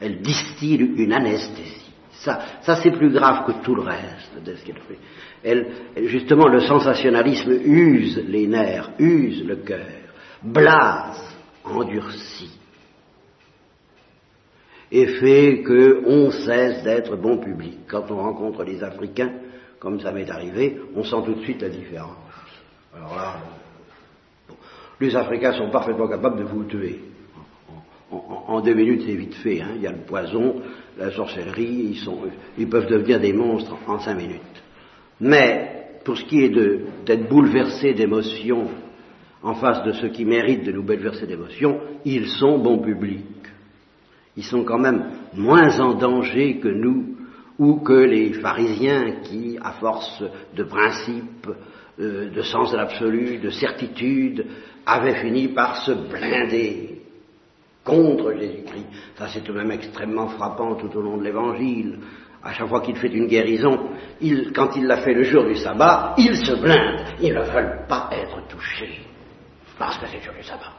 Elle 0.00 0.20
distille 0.20 0.92
une 0.96 1.12
anesthésie. 1.12 1.92
Ça, 2.12 2.40
ça 2.62 2.76
c'est 2.76 2.90
plus 2.90 3.10
grave 3.10 3.46
que 3.46 3.64
tout 3.64 3.74
le 3.74 3.82
reste 3.82 4.42
de 4.44 4.54
ce 4.54 4.64
qu'elle 4.64 4.80
fait. 4.80 4.98
Elle, 5.44 5.68
justement, 6.08 6.48
le 6.48 6.60
sensationnalisme 6.60 7.52
use 7.52 8.24
les 8.26 8.46
nerfs, 8.46 8.90
use 8.98 9.44
le 9.46 9.56
cœur, 9.56 9.86
blase, 10.42 11.36
endurcit, 11.64 12.58
et 14.90 15.06
fait 15.06 15.62
qu'on 15.62 16.30
cesse 16.30 16.82
d'être 16.82 17.16
bon 17.16 17.38
public. 17.38 17.80
Quand 17.86 18.10
on 18.10 18.16
rencontre 18.16 18.64
les 18.64 18.82
Africains, 18.82 19.32
comme 19.78 20.00
ça 20.00 20.12
m'est 20.12 20.30
arrivé, 20.30 20.80
on 20.96 21.04
sent 21.04 21.22
tout 21.24 21.34
de 21.34 21.42
suite 21.42 21.62
la 21.62 21.68
différence. 21.68 22.16
Alors 22.96 23.14
là, 23.14 23.36
les 25.00 25.14
Africains 25.14 25.52
sont 25.52 25.70
parfaitement 25.70 26.08
capables 26.08 26.38
de 26.38 26.44
vous 26.44 26.64
tuer. 26.64 27.00
En, 28.10 28.60
deux 28.62 28.74
minutes, 28.74 29.02
c'est 29.04 29.14
vite 29.14 29.34
fait. 29.34 29.60
Hein. 29.60 29.72
Il 29.76 29.82
y 29.82 29.86
a 29.86 29.92
le 29.92 29.98
poison, 30.06 30.62
la 30.98 31.10
sorcellerie, 31.10 31.90
ils, 31.90 31.98
sont, 31.98 32.20
ils 32.56 32.68
peuvent 32.68 32.88
devenir 32.88 33.20
des 33.20 33.34
monstres 33.34 33.76
en 33.86 33.98
cinq 33.98 34.14
minutes. 34.14 34.40
Mais 35.20 35.78
pour 36.04 36.16
ce 36.16 36.24
qui 36.24 36.42
est 36.42 36.48
d'être 36.48 37.28
bouleversé 37.28 37.92
d'émotions 37.92 38.68
en 39.42 39.54
face 39.54 39.84
de 39.84 39.92
ceux 39.92 40.08
qui 40.08 40.24
méritent 40.24 40.64
de 40.64 40.72
nous 40.72 40.82
bouleverser 40.82 41.26
d'émotions, 41.26 41.80
ils 42.04 42.28
sont 42.28 42.58
bon 42.58 42.78
public. 42.78 43.26
Ils 44.36 44.44
sont 44.44 44.64
quand 44.64 44.78
même 44.78 45.10
moins 45.34 45.78
en 45.80 45.94
danger 45.94 46.58
que 46.58 46.68
nous 46.68 47.16
ou 47.58 47.80
que 47.80 47.92
les 47.92 48.32
pharisiens 48.34 49.16
qui, 49.24 49.58
à 49.60 49.72
force 49.72 50.22
de 50.54 50.62
principes, 50.62 51.48
euh, 52.00 52.30
de 52.30 52.42
sens 52.42 52.70
de 52.72 52.76
l'absolu, 52.76 53.38
de 53.38 53.50
certitude, 53.50 54.46
avait 54.86 55.20
fini 55.20 55.48
par 55.48 55.76
se 55.84 55.92
blinder 55.92 56.87
contre 57.88 58.32
Jésus-Christ. 58.32 58.86
Ça, 59.16 59.28
c'est 59.28 59.40
tout 59.40 59.52
de 59.52 59.58
même 59.58 59.70
extrêmement 59.70 60.28
frappant 60.28 60.74
tout 60.76 60.94
au 60.96 61.00
long 61.00 61.16
de 61.16 61.24
l'Évangile. 61.24 61.98
À 62.42 62.52
chaque 62.52 62.68
fois 62.68 62.82
qu'il 62.82 62.96
fait 62.96 63.08
une 63.08 63.26
guérison, 63.26 63.90
quand 64.54 64.76
il 64.76 64.86
l'a 64.86 64.98
fait 64.98 65.14
le 65.14 65.24
jour 65.24 65.44
du 65.44 65.56
sabbat, 65.56 66.14
il 66.18 66.36
se 66.36 66.52
blinde. 66.52 67.04
Ils 67.20 67.34
ne 67.34 67.42
veulent 67.42 67.86
pas 67.88 68.10
être 68.12 68.46
touchés, 68.46 69.00
parce 69.78 69.98
que 69.98 70.06
c'est 70.06 70.18
le 70.18 70.22
jour 70.22 70.34
du 70.34 70.44
sabbat. 70.44 70.72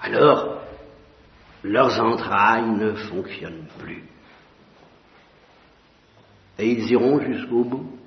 Alors, 0.00 0.60
leurs 1.64 2.00
entrailles 2.00 2.70
ne 2.70 2.92
fonctionnent 2.94 3.66
plus. 3.78 4.04
Et 6.58 6.70
ils 6.70 6.90
iront 6.92 7.20
jusqu'au 7.20 7.64
bout. 7.64 7.98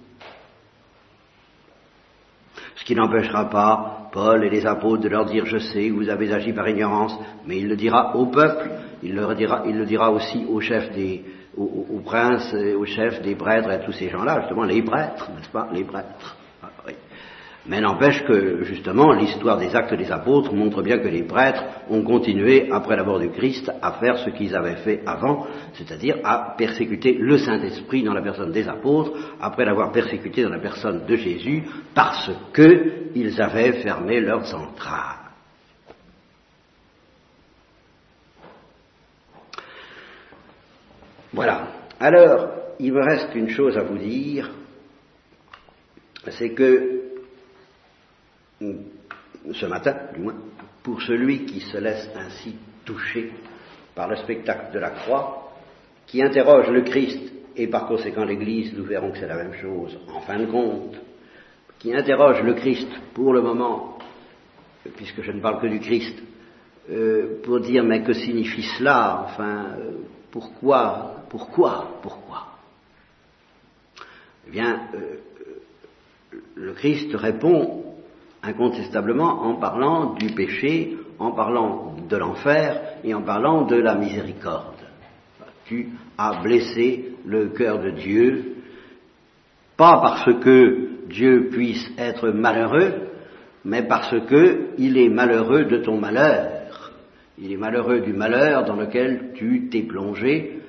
Ce 2.75 2.80
qui 2.91 2.97
n'empêchera 2.97 3.49
pas 3.49 4.09
Paul 4.11 4.43
et 4.43 4.49
les 4.49 4.65
apôtres 4.65 5.03
de 5.03 5.07
leur 5.07 5.23
dire 5.23 5.45
je 5.45 5.59
sais, 5.59 5.89
vous 5.89 6.09
avez 6.09 6.33
agi 6.33 6.51
par 6.51 6.67
ignorance, 6.67 7.17
mais 7.47 7.57
il 7.57 7.69
le 7.69 7.77
dira 7.77 8.17
au 8.17 8.25
peuple, 8.25 8.69
il 9.01 9.15
le 9.15 9.33
dira, 9.33 9.63
il 9.65 9.77
le 9.77 9.85
dira 9.85 10.11
aussi 10.11 10.45
aux 10.49 10.59
chefs 10.59 10.91
des, 10.91 11.23
aux, 11.55 12.01
princes, 12.03 12.53
aux 12.53 12.83
chefs 12.83 13.21
des 13.21 13.35
prêtres 13.35 13.69
et 13.69 13.75
à 13.75 13.77
tous 13.77 13.93
ces 13.93 14.09
gens-là, 14.09 14.41
justement 14.41 14.65
les 14.65 14.81
prêtres, 14.81 15.31
n'est-ce 15.33 15.49
pas, 15.49 15.69
les 15.71 15.85
prêtres. 15.85 16.35
Mais 17.67 17.79
n'empêche 17.79 18.23
que, 18.23 18.63
justement, 18.63 19.11
l'histoire 19.13 19.57
des 19.57 19.75
actes 19.75 19.93
des 19.93 20.11
apôtres 20.11 20.51
montre 20.53 20.81
bien 20.81 20.97
que 20.97 21.07
les 21.07 21.23
prêtres 21.23 21.63
ont 21.89 22.01
continué, 22.03 22.69
après 22.71 22.95
la 22.95 23.03
mort 23.03 23.19
du 23.19 23.29
Christ, 23.29 23.71
à 23.81 23.93
faire 23.93 24.17
ce 24.17 24.31
qu'ils 24.31 24.55
avaient 24.55 24.77
fait 24.77 25.01
avant, 25.05 25.45
c'est-à-dire 25.73 26.17
à 26.23 26.55
persécuter 26.57 27.13
le 27.13 27.37
Saint-Esprit 27.37 28.01
dans 28.01 28.15
la 28.15 28.23
personne 28.23 28.51
des 28.51 28.67
apôtres, 28.67 29.11
après 29.39 29.63
l'avoir 29.63 29.91
persécuté 29.91 30.41
dans 30.41 30.49
la 30.49 30.59
personne 30.59 31.05
de 31.05 31.15
Jésus, 31.15 31.63
parce 31.93 32.31
qu'ils 32.55 33.39
avaient 33.39 33.73
fermé 33.73 34.21
leurs 34.21 34.55
entrailles. 34.55 35.17
Voilà. 41.31 41.67
Alors, 41.99 42.49
il 42.79 42.91
me 42.91 43.03
reste 43.03 43.35
une 43.35 43.49
chose 43.49 43.77
à 43.77 43.83
vous 43.83 43.99
dire, 43.99 44.49
c'est 46.27 46.53
que 46.53 47.00
ce 49.53 49.65
matin 49.65 49.95
du 50.13 50.21
moins, 50.21 50.35
pour 50.83 51.01
celui 51.01 51.45
qui 51.45 51.61
se 51.61 51.77
laisse 51.77 52.09
ainsi 52.15 52.55
toucher 52.85 53.31
par 53.95 54.07
le 54.07 54.15
spectacle 54.17 54.73
de 54.73 54.79
la 54.79 54.91
croix, 54.91 55.51
qui 56.07 56.21
interroge 56.21 56.69
le 56.69 56.81
Christ, 56.81 57.31
et 57.55 57.67
par 57.67 57.87
conséquent 57.87 58.23
l'Église, 58.23 58.73
nous 58.73 58.85
verrons 58.85 59.11
que 59.11 59.19
c'est 59.19 59.27
la 59.27 59.35
même 59.35 59.53
chose 59.53 59.97
en 60.13 60.21
fin 60.21 60.39
de 60.39 60.45
compte, 60.45 60.99
qui 61.79 61.93
interroge 61.93 62.41
le 62.43 62.53
Christ 62.53 62.87
pour 63.13 63.33
le 63.33 63.41
moment, 63.41 63.97
puisque 64.95 65.21
je 65.21 65.31
ne 65.31 65.41
parle 65.41 65.61
que 65.61 65.67
du 65.67 65.79
Christ, 65.79 66.15
euh, 66.89 67.41
pour 67.43 67.59
dire 67.59 67.83
mais 67.83 68.03
que 68.03 68.13
signifie 68.13 68.63
cela, 68.77 69.25
enfin, 69.25 69.75
euh, 69.79 69.91
pourquoi, 70.31 71.25
pourquoi, 71.29 71.99
pourquoi? 72.01 72.47
Eh 74.47 74.51
bien, 74.51 74.87
euh, 74.95 76.37
le 76.55 76.73
Christ 76.73 77.13
répond 77.15 77.80
incontestablement 78.43 79.43
en 79.43 79.55
parlant 79.55 80.13
du 80.15 80.27
péché, 80.33 80.97
en 81.19 81.31
parlant 81.31 81.95
de 82.09 82.17
l'enfer 82.17 82.81
et 83.03 83.13
en 83.13 83.21
parlant 83.21 83.65
de 83.65 83.75
la 83.75 83.95
miséricorde. 83.95 84.75
Tu 85.65 85.89
as 86.17 86.41
blessé 86.41 87.13
le 87.25 87.49
cœur 87.49 87.79
de 87.79 87.91
Dieu, 87.91 88.55
pas 89.77 89.99
parce 90.01 90.33
que 90.43 91.07
Dieu 91.07 91.49
puisse 91.51 91.91
être 91.97 92.29
malheureux, 92.29 93.09
mais 93.63 93.83
parce 93.83 94.15
qu'il 94.27 94.97
est 94.97 95.09
malheureux 95.09 95.65
de 95.65 95.77
ton 95.77 95.97
malheur. 95.97 96.91
Il 97.37 97.51
est 97.51 97.57
malheureux 97.57 98.01
du 98.01 98.13
malheur 98.13 98.65
dans 98.65 98.75
lequel 98.75 99.31
tu 99.35 99.69
t'es 99.69 99.83
plongé, 99.83 100.59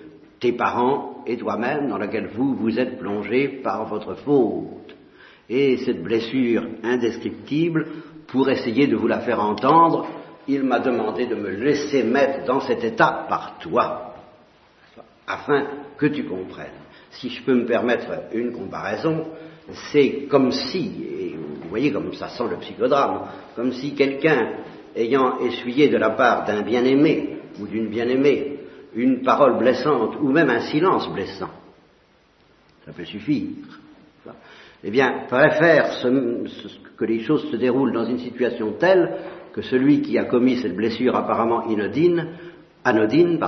tes 0.41 0.53
parents 0.53 1.23
et 1.27 1.37
toi-même, 1.37 1.89
dans 1.89 1.99
lequel 1.99 2.29
vous 2.35 2.55
vous 2.55 2.79
êtes 2.79 2.99
plongé 2.99 3.49
par 3.63 3.87
votre 3.87 4.15
faute 4.17 4.82
et 5.49 5.77
cette 5.79 6.03
blessure 6.03 6.67
indescriptible, 6.83 7.87
pour 8.27 8.49
essayer 8.49 8.87
de 8.87 8.97
vous 8.97 9.07
la 9.07 9.21
faire 9.21 9.41
entendre, 9.41 10.07
il 10.49 10.63
m'a 10.63 10.81
demandé 10.81 11.27
de 11.27 11.35
me 11.35 11.51
laisser 11.51 12.03
mettre 12.03 12.47
dans 12.47 12.61
cet 12.61 12.83
état 12.83 13.27
par 13.29 13.59
toi, 13.59 14.15
afin 15.27 15.67
que 15.97 16.07
tu 16.07 16.25
comprennes. 16.25 16.69
Si 17.11 17.29
je 17.29 17.43
peux 17.43 17.55
me 17.55 17.67
permettre 17.67 18.11
une 18.33 18.53
comparaison, 18.53 19.27
c'est 19.93 20.27
comme 20.31 20.51
si, 20.51 21.05
et 21.05 21.37
vous 21.37 21.69
voyez 21.69 21.93
comme 21.93 22.13
ça 22.15 22.29
sent 22.31 22.45
le 22.51 22.57
psychodrame, 22.57 23.29
comme 23.55 23.73
si 23.73 23.95
quelqu'un 23.95 24.55
ayant 24.97 25.39
essuyé 25.41 25.89
de 25.89 25.97
la 25.97 26.11
part 26.11 26.45
d'un 26.45 26.63
bien-aimé 26.63 27.39
ou 27.61 27.67
d'une 27.67 27.89
bien-aimée 27.89 28.59
une 28.95 29.23
parole 29.23 29.59
blessante 29.59 30.17
ou 30.21 30.31
même 30.31 30.51
un 30.51 30.61
silence 30.61 31.09
blessant, 31.13 31.51
ça 32.85 32.93
peut 32.93 33.05
suffire 33.05 33.49
eh 34.85 34.91
bien, 34.91 35.27
préfère 35.29 35.91
que 36.97 37.05
les 37.05 37.21
choses 37.21 37.51
se 37.51 37.57
déroulent 37.57 37.93
dans 37.93 38.05
une 38.05 38.19
situation 38.19 38.73
telle 38.73 39.17
que 39.53 39.63
celui 39.63 40.03
qui 40.03 40.19
a 40.19 40.25
commis 40.25 40.57
cette 40.57 40.75
blessure 40.75 41.15
apparemment 41.15 41.69
inodine, 41.69 42.29
anodine, 42.85 43.39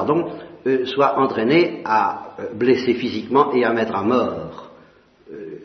euh, 0.67 0.87
soit 0.87 1.19
entraîné 1.19 1.83
à 1.85 2.35
euh, 2.39 2.55
blesser 2.55 2.95
physiquement 2.95 3.53
et 3.53 3.65
à 3.65 3.73
mettre 3.73 3.97
à 3.97 4.03
mort 4.03 4.71
euh, 5.33 5.59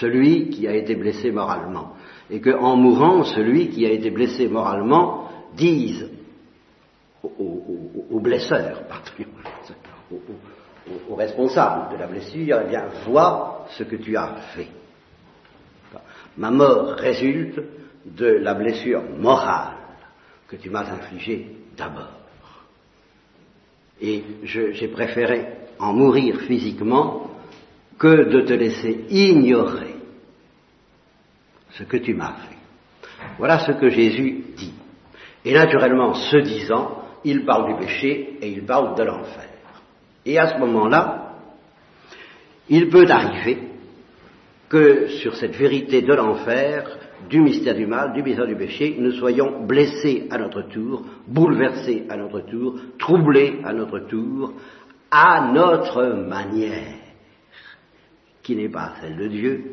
celui 0.00 0.50
qui 0.50 0.68
a 0.68 0.74
été 0.74 0.94
blessé 0.94 1.30
moralement. 1.30 1.94
et 2.30 2.40
que 2.40 2.50
en 2.50 2.76
mourant, 2.76 3.24
celui 3.24 3.68
qui 3.68 3.86
a 3.86 3.90
été 3.90 4.10
blessé 4.10 4.48
moralement 4.48 5.28
dise 5.56 6.10
au, 7.22 8.20
blesseur, 8.20 8.82
au, 10.12 10.20
au, 11.10 11.14
responsable 11.14 11.94
de 11.94 11.98
la 11.98 12.06
blessure, 12.06 12.60
eh 12.64 12.68
bien, 12.68 12.84
vois 13.06 13.66
ce 13.70 13.84
que 13.84 13.96
tu 13.96 14.16
as 14.16 14.34
fait. 14.54 14.68
Ma 16.36 16.50
mort 16.50 16.94
résulte 16.96 17.60
de 18.04 18.26
la 18.26 18.54
blessure 18.54 19.02
morale 19.18 19.76
que 20.48 20.56
tu 20.56 20.70
m'as 20.70 20.90
infligée 20.90 21.46
d'abord. 21.76 22.20
Et 24.00 24.22
j'ai 24.42 24.88
préféré 24.88 25.46
en 25.78 25.92
mourir 25.92 26.40
physiquement 26.40 27.30
que 27.98 28.28
de 28.28 28.40
te 28.42 28.52
laisser 28.52 29.06
ignorer 29.08 29.94
ce 31.70 31.84
que 31.84 31.96
tu 31.96 32.14
m'as 32.14 32.34
fait. 32.34 32.56
Voilà 33.38 33.60
ce 33.60 33.72
que 33.72 33.88
Jésus 33.88 34.44
dit. 34.56 34.74
Et 35.44 35.52
naturellement, 35.52 36.14
ce 36.14 36.36
disant, 36.38 37.02
il 37.24 37.44
parle 37.44 37.74
du 37.74 37.86
péché 37.86 38.38
et 38.40 38.48
il 38.48 38.64
parle 38.64 38.96
de 38.96 39.02
l'enfer. 39.04 39.48
Et 40.26 40.38
à 40.38 40.54
ce 40.54 40.58
moment-là, 40.58 41.34
il 42.68 42.88
peut 42.88 43.06
arriver 43.08 43.58
que 44.68 45.08
sur 45.08 45.36
cette 45.36 45.56
vérité 45.56 46.02
de 46.02 46.12
l'enfer, 46.12 46.98
du 47.28 47.40
mystère 47.40 47.74
du 47.74 47.86
mal, 47.86 48.12
du 48.12 48.22
mystère 48.22 48.46
du 48.46 48.56
péché, 48.56 48.96
nous 48.98 49.12
soyons 49.12 49.64
blessés 49.66 50.26
à 50.30 50.38
notre 50.38 50.62
tour, 50.62 51.04
bouleversés 51.26 52.04
à 52.08 52.16
notre 52.16 52.40
tour, 52.40 52.74
troublés 52.98 53.60
à 53.64 53.72
notre 53.72 54.00
tour, 54.00 54.52
à 55.10 55.50
notre 55.52 56.02
manière, 56.28 56.98
qui 58.42 58.56
n'est 58.56 58.68
pas 58.68 58.94
celle 59.00 59.16
de 59.16 59.28
Dieu, 59.28 59.64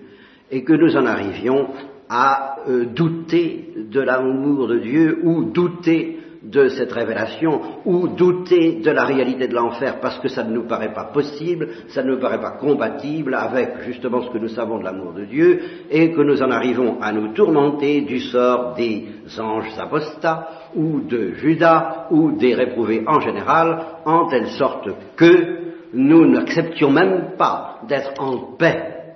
et 0.50 0.64
que 0.64 0.74
nous 0.74 0.96
en 0.96 1.06
arrivions 1.06 1.70
à 2.10 2.58
euh, 2.68 2.86
douter 2.86 3.70
de 3.76 4.02
l'amour 4.02 4.68
de 4.68 4.80
Dieu 4.80 5.20
ou 5.24 5.46
douter 5.46 6.20
de 6.42 6.70
cette 6.70 6.92
révélation 6.92 7.62
ou 7.86 8.08
douter 8.08 8.82
de 8.82 8.90
la 8.92 9.04
réalité 9.04 9.48
de 9.48 9.54
l'enfer 9.54 10.00
parce 10.02 10.20
que 10.20 10.28
ça 10.28 10.44
ne 10.44 10.54
nous 10.54 10.68
paraît 10.68 10.94
pas 10.94 11.06
possible, 11.06 11.70
ça 11.90 12.02
ne 12.04 12.12
nous 12.12 12.20
paraît 12.20 12.42
pas 12.42 12.52
compatible 12.52 13.36
avec 13.36 13.82
justement 13.84 14.22
ce 14.22 14.32
que 14.32 14.40
nous 14.40 14.48
savons 14.48 14.80
de 14.80 14.84
l'amour 14.84 15.14
de 15.14 15.26
Dieu 15.26 15.62
et 15.90 16.12
que 16.12 16.22
nous 16.22 16.42
en 16.42 16.50
arrivons 16.50 17.00
à 17.00 17.12
nous 17.12 17.34
tourmenter 17.34 18.02
du 18.02 18.20
sort 18.20 18.74
des 18.74 19.08
anges 19.40 19.78
apostats 19.78 20.48
ou 20.76 21.02
de 21.02 21.34
Judas 21.34 22.08
ou 22.10 22.32
des 22.32 22.56
réprouvés 22.56 23.04
en 23.06 23.20
général 23.20 23.86
en 24.06 24.28
telle 24.28 24.48
sorte 24.48 24.90
que 25.16 25.60
nous 25.94 26.26
n'acceptions 26.26 26.90
même 26.90 27.36
pas 27.38 27.82
d'être 27.88 28.20
en 28.20 28.56
paix 28.58 29.16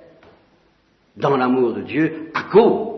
dans 1.16 1.36
l'amour 1.36 1.72
de 1.72 1.82
Dieu 1.82 2.30
à 2.34 2.44
cause 2.44 2.96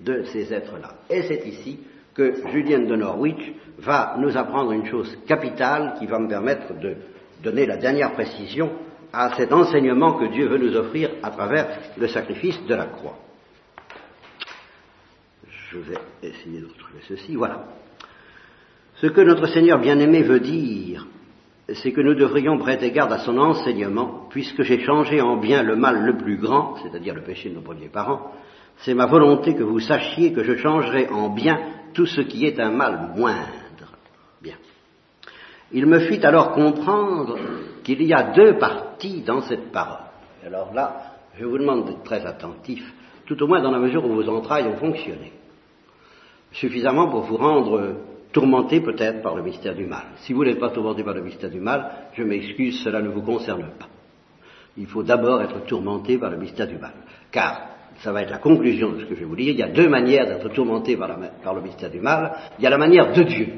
de 0.00 0.22
ces 0.32 0.52
êtres-là. 0.52 0.94
Et 1.10 1.22
c'est 1.22 1.46
ici 1.46 1.78
que 2.18 2.34
Julienne 2.50 2.88
de 2.88 2.96
Norwich 2.96 3.52
va 3.78 4.16
nous 4.18 4.36
apprendre 4.36 4.72
une 4.72 4.86
chose 4.86 5.16
capitale 5.28 5.94
qui 6.00 6.06
va 6.06 6.18
me 6.18 6.28
permettre 6.28 6.74
de 6.80 6.96
donner 7.44 7.64
la 7.64 7.76
dernière 7.76 8.12
précision 8.12 8.72
à 9.12 9.36
cet 9.36 9.52
enseignement 9.52 10.14
que 10.14 10.24
Dieu 10.24 10.48
veut 10.48 10.58
nous 10.58 10.76
offrir 10.76 11.10
à 11.22 11.30
travers 11.30 11.68
le 11.96 12.08
sacrifice 12.08 12.60
de 12.66 12.74
la 12.74 12.86
croix. 12.86 13.16
Je 15.70 15.78
vais 15.78 15.98
essayer 16.24 16.60
de 16.60 16.66
retrouver 16.66 17.00
ceci. 17.06 17.36
Voilà. 17.36 17.66
Ce 18.96 19.06
que 19.06 19.20
notre 19.20 19.46
Seigneur 19.46 19.78
bien-aimé 19.78 20.24
veut 20.24 20.40
dire, 20.40 21.06
c'est 21.72 21.92
que 21.92 22.00
nous 22.00 22.14
devrions 22.14 22.58
prêter 22.58 22.90
garde 22.90 23.12
à 23.12 23.18
son 23.18 23.38
enseignement, 23.38 24.26
puisque 24.30 24.62
j'ai 24.62 24.80
changé 24.80 25.20
en 25.20 25.36
bien 25.36 25.62
le 25.62 25.76
mal 25.76 26.04
le 26.04 26.16
plus 26.16 26.36
grand, 26.36 26.74
c'est-à-dire 26.82 27.14
le 27.14 27.22
péché 27.22 27.48
de 27.50 27.54
nos 27.54 27.60
premiers 27.60 27.90
parents, 27.90 28.32
c'est 28.78 28.94
ma 28.94 29.06
volonté 29.06 29.54
que 29.54 29.62
vous 29.62 29.80
sachiez 29.80 30.32
que 30.32 30.42
je 30.42 30.56
changerai 30.56 31.08
en 31.08 31.28
bien 31.28 31.60
tout 31.94 32.06
ce 32.06 32.20
qui 32.22 32.46
est 32.46 32.58
un 32.60 32.70
mal 32.70 33.12
moindre. 33.16 33.92
Bien. 34.40 34.56
Il 35.72 35.86
me 35.86 35.98
fit 36.00 36.24
alors 36.24 36.52
comprendre 36.52 37.38
qu'il 37.84 38.02
y 38.02 38.12
a 38.12 38.32
deux 38.32 38.58
parties 38.58 39.22
dans 39.22 39.42
cette 39.42 39.70
parole. 39.72 40.06
Alors 40.44 40.72
là, 40.72 41.14
je 41.38 41.44
vous 41.44 41.58
demande 41.58 41.86
d'être 41.86 42.02
très 42.02 42.24
attentif, 42.24 42.82
tout 43.26 43.42
au 43.42 43.46
moins 43.46 43.62
dans 43.62 43.70
la 43.70 43.78
mesure 43.78 44.04
où 44.04 44.14
vos 44.14 44.28
entrailles 44.28 44.66
ont 44.66 44.76
fonctionné. 44.76 45.32
Suffisamment 46.52 47.08
pour 47.08 47.22
vous 47.22 47.36
rendre 47.36 47.96
tourmenté 48.32 48.80
peut-être 48.80 49.22
par 49.22 49.34
le 49.34 49.42
mystère 49.42 49.74
du 49.74 49.86
mal. 49.86 50.04
Si 50.18 50.32
vous 50.32 50.44
n'êtes 50.44 50.58
pas 50.58 50.70
tourmenté 50.70 51.02
par 51.02 51.14
le 51.14 51.22
mystère 51.22 51.50
du 51.50 51.60
mal, 51.60 51.90
je 52.14 52.22
m'excuse, 52.22 52.82
cela 52.82 53.02
ne 53.02 53.08
vous 53.08 53.22
concerne 53.22 53.68
pas. 53.78 53.88
Il 54.76 54.86
faut 54.86 55.02
d'abord 55.02 55.42
être 55.42 55.64
tourmenté 55.66 56.18
par 56.18 56.30
le 56.30 56.36
mystère 56.36 56.68
du 56.68 56.78
mal. 56.78 56.92
Car 57.30 57.67
ça 57.98 58.12
va 58.12 58.22
être 58.22 58.30
la 58.30 58.38
conclusion 58.38 58.92
de 58.92 59.00
ce 59.00 59.04
que 59.06 59.14
je 59.14 59.20
vais 59.20 59.26
vous 59.26 59.36
dire, 59.36 59.52
il 59.52 59.58
y 59.58 59.62
a 59.62 59.68
deux 59.68 59.88
manières 59.88 60.26
d'être 60.26 60.48
tourmenté 60.50 60.96
par, 60.96 61.54
le 61.54 61.62
mystère 61.62 61.90
du 61.90 62.00
mal. 62.00 62.32
Il 62.58 62.64
y 62.64 62.66
a 62.66 62.70
la 62.70 62.78
manière 62.78 63.12
de 63.12 63.22
Dieu. 63.22 63.48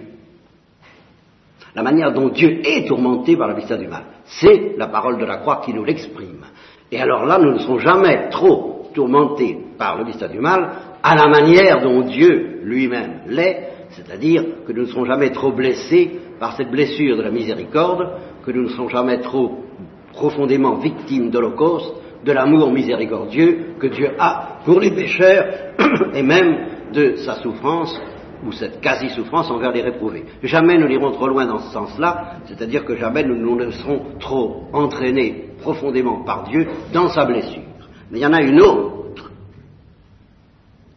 La 1.74 1.82
manière 1.82 2.12
dont 2.12 2.30
Dieu 2.30 2.60
est 2.64 2.88
tourmenté 2.88 3.36
par 3.36 3.48
le 3.48 3.54
mystère 3.54 3.78
du 3.78 3.86
mal. 3.86 4.04
C'est 4.24 4.76
la 4.76 4.88
parole 4.88 5.18
de 5.18 5.24
la 5.24 5.36
croix 5.36 5.60
qui 5.64 5.74
nous 5.74 5.84
l'exprime. 5.84 6.44
Et 6.90 7.00
alors 7.00 7.26
là, 7.26 7.38
nous 7.38 7.52
ne 7.52 7.58
serons 7.58 7.78
jamais 7.78 8.28
trop 8.30 8.90
tourmentés 8.94 9.58
par 9.78 9.98
le 9.98 10.04
mystère 10.04 10.30
du 10.30 10.40
mal 10.40 10.70
à 11.02 11.14
la 11.14 11.28
manière 11.28 11.82
dont 11.82 12.00
Dieu 12.02 12.60
lui-même 12.64 13.20
l'est, 13.26 13.68
c'est-à-dire 13.90 14.44
que 14.66 14.72
nous 14.72 14.82
ne 14.82 14.86
serons 14.86 15.04
jamais 15.04 15.30
trop 15.30 15.52
blessés 15.52 16.18
par 16.38 16.56
cette 16.56 16.70
blessure 16.70 17.16
de 17.16 17.22
la 17.22 17.30
miséricorde, 17.30 18.08
que 18.44 18.50
nous 18.50 18.62
ne 18.62 18.68
serons 18.68 18.88
jamais 18.88 19.18
trop 19.20 19.64
profondément 20.12 20.76
victimes 20.76 21.30
d'Holocauste, 21.30 21.94
de 22.24 22.32
l'amour 22.32 22.72
miséricordieux 22.72 23.74
que 23.78 23.86
Dieu 23.86 24.10
a 24.18 24.58
pour 24.64 24.80
les 24.80 24.90
pécheurs 24.90 25.74
et 26.14 26.22
même 26.22 26.90
de 26.92 27.16
sa 27.16 27.36
souffrance 27.36 27.98
ou 28.44 28.52
cette 28.52 28.80
quasi-souffrance 28.80 29.50
envers 29.50 29.72
les 29.72 29.82
réprouvés. 29.82 30.24
Jamais 30.42 30.78
nous 30.78 30.88
n'irons 30.88 31.12
trop 31.12 31.28
loin 31.28 31.46
dans 31.46 31.58
ce 31.58 31.72
sens-là, 31.72 32.36
c'est-à-dire 32.46 32.84
que 32.84 32.96
jamais 32.96 33.22
nous, 33.22 33.36
nous 33.36 33.56
ne 33.56 33.70
serons 33.70 34.18
trop 34.18 34.64
entraînés 34.72 35.50
profondément 35.60 36.24
par 36.24 36.44
Dieu 36.44 36.66
dans 36.92 37.08
sa 37.08 37.24
blessure. 37.24 37.62
Mais 38.10 38.18
il 38.18 38.22
y 38.22 38.26
en 38.26 38.32
a 38.32 38.42
une 38.42 38.60
autre 38.60 39.30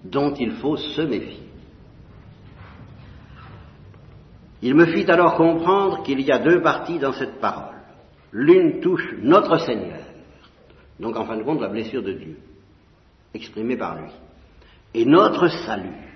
dont 0.03 0.34
il 0.34 0.51
faut 0.53 0.78
se 0.78 1.01
méfier. 1.01 1.43
Il 4.61 4.76
me 4.76 4.86
fit 4.86 5.09
alors 5.11 5.36
comprendre 5.36 6.03
qu'il 6.03 6.21
y 6.21 6.32
a 6.32 6.39
deux 6.39 6.61
parties 6.61 6.97
dans 6.97 7.11
cette 7.11 7.41
parole. 7.41 7.76
L'une 8.32 8.80
touche 8.80 9.13
notre 9.21 9.57
Seigneur, 9.57 9.99
donc 10.99 11.15
en 11.15 11.25
fin 11.25 11.37
de 11.37 11.43
compte 11.43 11.61
la 11.61 11.69
blessure 11.69 12.03
de 12.03 12.13
Dieu, 12.13 12.37
exprimée 13.33 13.77
par 13.77 13.99
lui. 13.99 14.11
Et 14.93 15.05
notre 15.05 15.47
salut. 15.47 16.13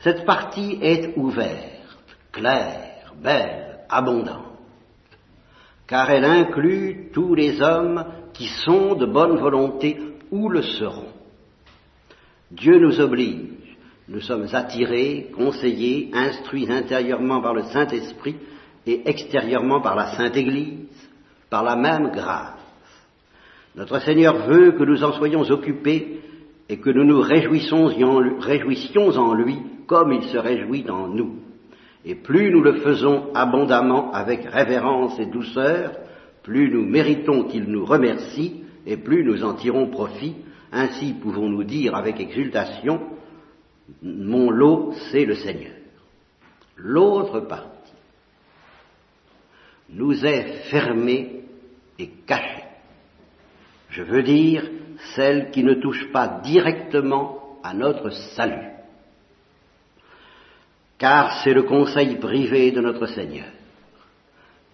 Cette 0.00 0.24
partie 0.24 0.78
est 0.80 1.16
ouverte, 1.16 2.16
claire, 2.32 3.14
belle, 3.22 3.78
abondante, 3.88 4.58
car 5.86 6.10
elle 6.10 6.24
inclut 6.24 7.10
tous 7.12 7.34
les 7.34 7.60
hommes 7.60 8.04
qui 8.32 8.46
sont 8.46 8.94
de 8.94 9.06
bonne 9.06 9.38
volonté 9.38 9.98
ou 10.30 10.48
le 10.48 10.62
seront. 10.62 11.12
Dieu 12.50 12.78
nous 12.78 13.00
oblige, 13.00 13.76
nous 14.08 14.20
sommes 14.20 14.46
attirés, 14.52 15.30
conseillés, 15.34 16.10
instruits 16.14 16.70
intérieurement 16.70 17.40
par 17.40 17.54
le 17.54 17.64
Saint-Esprit 17.64 18.36
et 18.86 19.02
extérieurement 19.08 19.80
par 19.80 19.96
la 19.96 20.16
Sainte 20.16 20.36
Église, 20.36 20.86
par 21.50 21.62
la 21.62 21.76
même 21.76 22.10
grâce. 22.10 22.57
Notre 23.78 24.00
Seigneur 24.00 24.48
veut 24.48 24.72
que 24.72 24.82
nous 24.82 25.04
en 25.04 25.12
soyons 25.12 25.42
occupés 25.42 26.18
et 26.68 26.78
que 26.78 26.90
nous 26.90 27.04
nous 27.04 27.20
réjouissions 27.20 27.86
en 27.86 29.34
lui 29.34 29.56
comme 29.86 30.12
il 30.12 30.24
se 30.24 30.36
réjouit 30.36 30.90
en 30.90 31.06
nous. 31.06 31.36
Et 32.04 32.16
plus 32.16 32.50
nous 32.50 32.60
le 32.60 32.80
faisons 32.80 33.32
abondamment 33.34 34.10
avec 34.10 34.44
révérence 34.46 35.20
et 35.20 35.26
douceur, 35.26 35.92
plus 36.42 36.68
nous 36.72 36.84
méritons 36.84 37.44
qu'il 37.44 37.66
nous 37.66 37.84
remercie 37.84 38.64
et 38.84 38.96
plus 38.96 39.22
nous 39.22 39.44
en 39.44 39.54
tirons 39.54 39.86
profit. 39.86 40.34
Ainsi 40.72 41.12
pouvons-nous 41.12 41.62
dire 41.62 41.94
avec 41.94 42.18
exultation, 42.18 43.00
mon 44.02 44.50
lot, 44.50 44.92
c'est 45.12 45.24
le 45.24 45.36
Seigneur. 45.36 45.74
L'autre 46.76 47.40
partie 47.40 47.92
nous 49.90 50.26
est 50.26 50.64
fermée 50.68 51.44
et 51.96 52.08
cachée. 52.26 52.67
Je 53.90 54.02
veux 54.02 54.22
dire 54.22 54.64
celle 55.14 55.50
qui 55.50 55.62
ne 55.64 55.74
touche 55.74 56.10
pas 56.12 56.40
directement 56.44 57.58
à 57.62 57.74
notre 57.74 58.10
salut. 58.10 58.70
Car 60.98 61.40
c'est 61.42 61.54
le 61.54 61.62
conseil 61.62 62.16
privé 62.16 62.72
de 62.72 62.80
notre 62.80 63.06
Seigneur. 63.06 63.46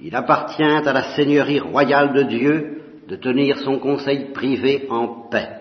Il 0.01 0.17
appartient 0.17 0.63
à 0.63 0.93
la 0.93 1.15
Seigneurie 1.15 1.61
royale 1.61 2.13
de 2.13 2.23
Dieu 2.23 2.83
de 3.09 3.17
tenir 3.17 3.59
son 3.59 3.79
conseil 3.79 4.33
privé 4.33 4.87
en 4.91 5.29
paix. 5.31 5.61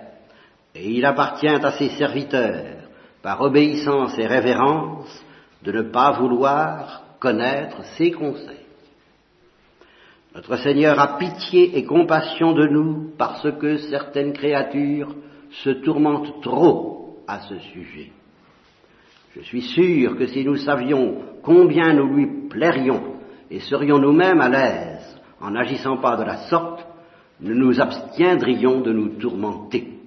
Et 0.74 0.89
il 0.89 1.06
appartient 1.06 1.47
à 1.47 1.72
ses 1.74 1.89
serviteurs, 1.89 2.78
par 3.22 3.41
obéissance 3.41 4.18
et 4.18 4.26
révérence, 4.26 5.24
de 5.62 5.72
ne 5.72 5.82
pas 5.84 6.12
vouloir 6.14 7.04
connaître 7.20 7.84
ses 7.97 8.12
conseils. 8.12 8.62
Notre 10.36 10.57
Seigneur 10.57 10.99
a 10.99 11.17
pitié 11.19 11.77
et 11.77 11.86
compassion 11.86 12.53
de 12.53 12.67
nous 12.67 13.11
parce 13.17 13.51
que 13.59 13.77
certaines 13.77 14.34
créatures 14.34 15.15
se 15.63 15.69
tourmente 15.69 16.41
trop 16.41 17.19
à 17.27 17.39
ce 17.41 17.59
sujet. 17.59 18.11
Je 19.36 19.41
suis 19.41 19.61
sûr 19.61 20.17
que 20.17 20.25
si 20.25 20.43
nous 20.43 20.55
savions 20.55 21.17
combien 21.43 21.93
nous 21.93 22.15
lui 22.15 22.47
plairions 22.49 23.15
et 23.51 23.59
serions 23.59 23.99
nous-mêmes 23.99 24.41
à 24.41 24.49
l'aise 24.49 25.21
en 25.39 25.51
n'agissant 25.51 25.97
pas 25.97 26.15
de 26.17 26.23
la 26.23 26.38
sorte, 26.49 26.84
nous 27.39 27.55
nous 27.55 27.79
abstiendrions 27.79 28.81
de 28.81 28.91
nous 28.91 29.09
tourmenter. 29.19 29.99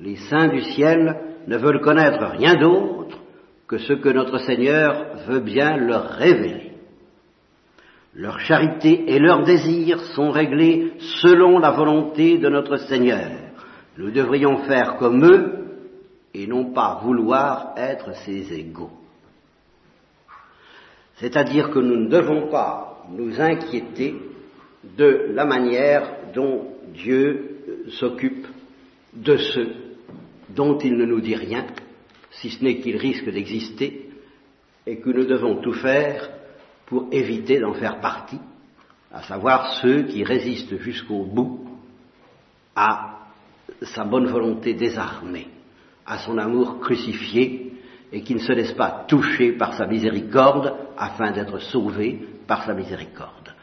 Les 0.00 0.16
saints 0.16 0.48
du 0.48 0.60
ciel 0.62 1.16
ne 1.46 1.56
veulent 1.56 1.80
connaître 1.80 2.22
rien 2.26 2.54
d'autre 2.56 3.18
que 3.66 3.78
ce 3.78 3.94
que 3.94 4.10
notre 4.10 4.38
Seigneur 4.38 5.16
veut 5.26 5.40
bien 5.40 5.76
leur 5.76 6.10
révéler. 6.10 6.65
Leur 8.18 8.40
charité 8.40 9.12
et 9.12 9.18
leurs 9.18 9.42
désirs 9.42 10.00
sont 10.14 10.30
réglés 10.30 10.94
selon 11.20 11.58
la 11.58 11.72
volonté 11.72 12.38
de 12.38 12.48
notre 12.48 12.78
Seigneur. 12.78 13.30
Nous 13.98 14.10
devrions 14.10 14.64
faire 14.64 14.96
comme 14.96 15.22
eux 15.22 15.52
et 16.32 16.46
non 16.46 16.72
pas 16.72 16.98
vouloir 17.02 17.74
être 17.76 18.14
ses 18.24 18.54
égaux. 18.54 18.90
C'est-à-dire 21.16 21.68
que 21.68 21.78
nous 21.78 22.04
ne 22.04 22.08
devons 22.08 22.48
pas 22.48 23.04
nous 23.10 23.38
inquiéter 23.38 24.14
de 24.96 25.28
la 25.34 25.44
manière 25.44 26.08
dont 26.34 26.68
Dieu 26.94 27.84
s'occupe 27.90 28.46
de 29.12 29.36
ceux 29.36 29.74
dont 30.48 30.78
il 30.78 30.96
ne 30.96 31.04
nous 31.04 31.20
dit 31.20 31.34
rien, 31.34 31.66
si 32.30 32.48
ce 32.48 32.64
n'est 32.64 32.78
qu'ils 32.78 32.96
risquent 32.96 33.30
d'exister, 33.30 34.08
et 34.86 35.00
que 35.00 35.10
nous 35.10 35.26
devons 35.26 35.56
tout 35.56 35.74
faire 35.74 36.30
pour 36.86 37.06
éviter 37.10 37.60
d'en 37.60 37.74
faire 37.74 38.00
partie, 38.00 38.40
à 39.12 39.22
savoir 39.22 39.74
ceux 39.80 40.04
qui 40.04 40.24
résistent 40.24 40.78
jusqu'au 40.78 41.24
bout 41.24 41.66
à 42.74 43.18
sa 43.82 44.04
bonne 44.04 44.26
volonté 44.26 44.74
désarmée, 44.74 45.48
à 46.06 46.18
son 46.18 46.38
amour 46.38 46.80
crucifié, 46.80 47.72
et 48.12 48.22
qui 48.22 48.34
ne 48.34 48.40
se 48.40 48.52
laissent 48.52 48.72
pas 48.72 49.04
toucher 49.08 49.52
par 49.52 49.74
sa 49.74 49.86
miséricorde 49.86 50.74
afin 50.96 51.32
d'être 51.32 51.58
sauvés 51.58 52.20
par 52.46 52.64
sa 52.64 52.72
miséricorde. 52.72 53.54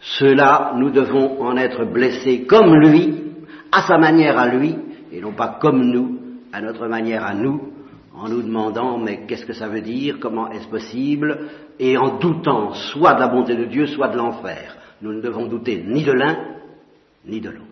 Ceux-là, 0.00 0.74
nous 0.76 0.90
devons 0.90 1.40
en 1.42 1.56
être 1.56 1.84
blessés 1.84 2.44
comme 2.44 2.74
lui, 2.74 3.22
à 3.70 3.82
sa 3.82 3.96
manière 3.96 4.38
à 4.38 4.48
lui, 4.48 4.76
et 5.12 5.20
non 5.20 5.32
pas 5.32 5.58
comme 5.60 5.80
nous, 5.80 6.18
à 6.52 6.60
notre 6.60 6.88
manière 6.88 7.24
à 7.24 7.34
nous, 7.34 7.73
en 8.16 8.28
nous 8.28 8.42
demandant 8.42 8.98
mais 8.98 9.26
qu'est-ce 9.26 9.44
que 9.44 9.52
ça 9.52 9.68
veut 9.68 9.80
dire, 9.80 10.18
comment 10.20 10.50
est-ce 10.50 10.68
possible, 10.68 11.48
et 11.78 11.96
en 11.96 12.18
doutant 12.18 12.72
soit 12.72 13.14
de 13.14 13.20
la 13.20 13.28
bonté 13.28 13.56
de 13.56 13.64
Dieu, 13.64 13.86
soit 13.86 14.08
de 14.08 14.16
l'enfer. 14.16 14.76
Nous 15.02 15.12
ne 15.12 15.20
devons 15.20 15.46
douter 15.46 15.82
ni 15.86 16.04
de 16.04 16.12
l'un, 16.12 16.36
ni 17.26 17.40
de 17.40 17.50
l'autre. 17.50 17.63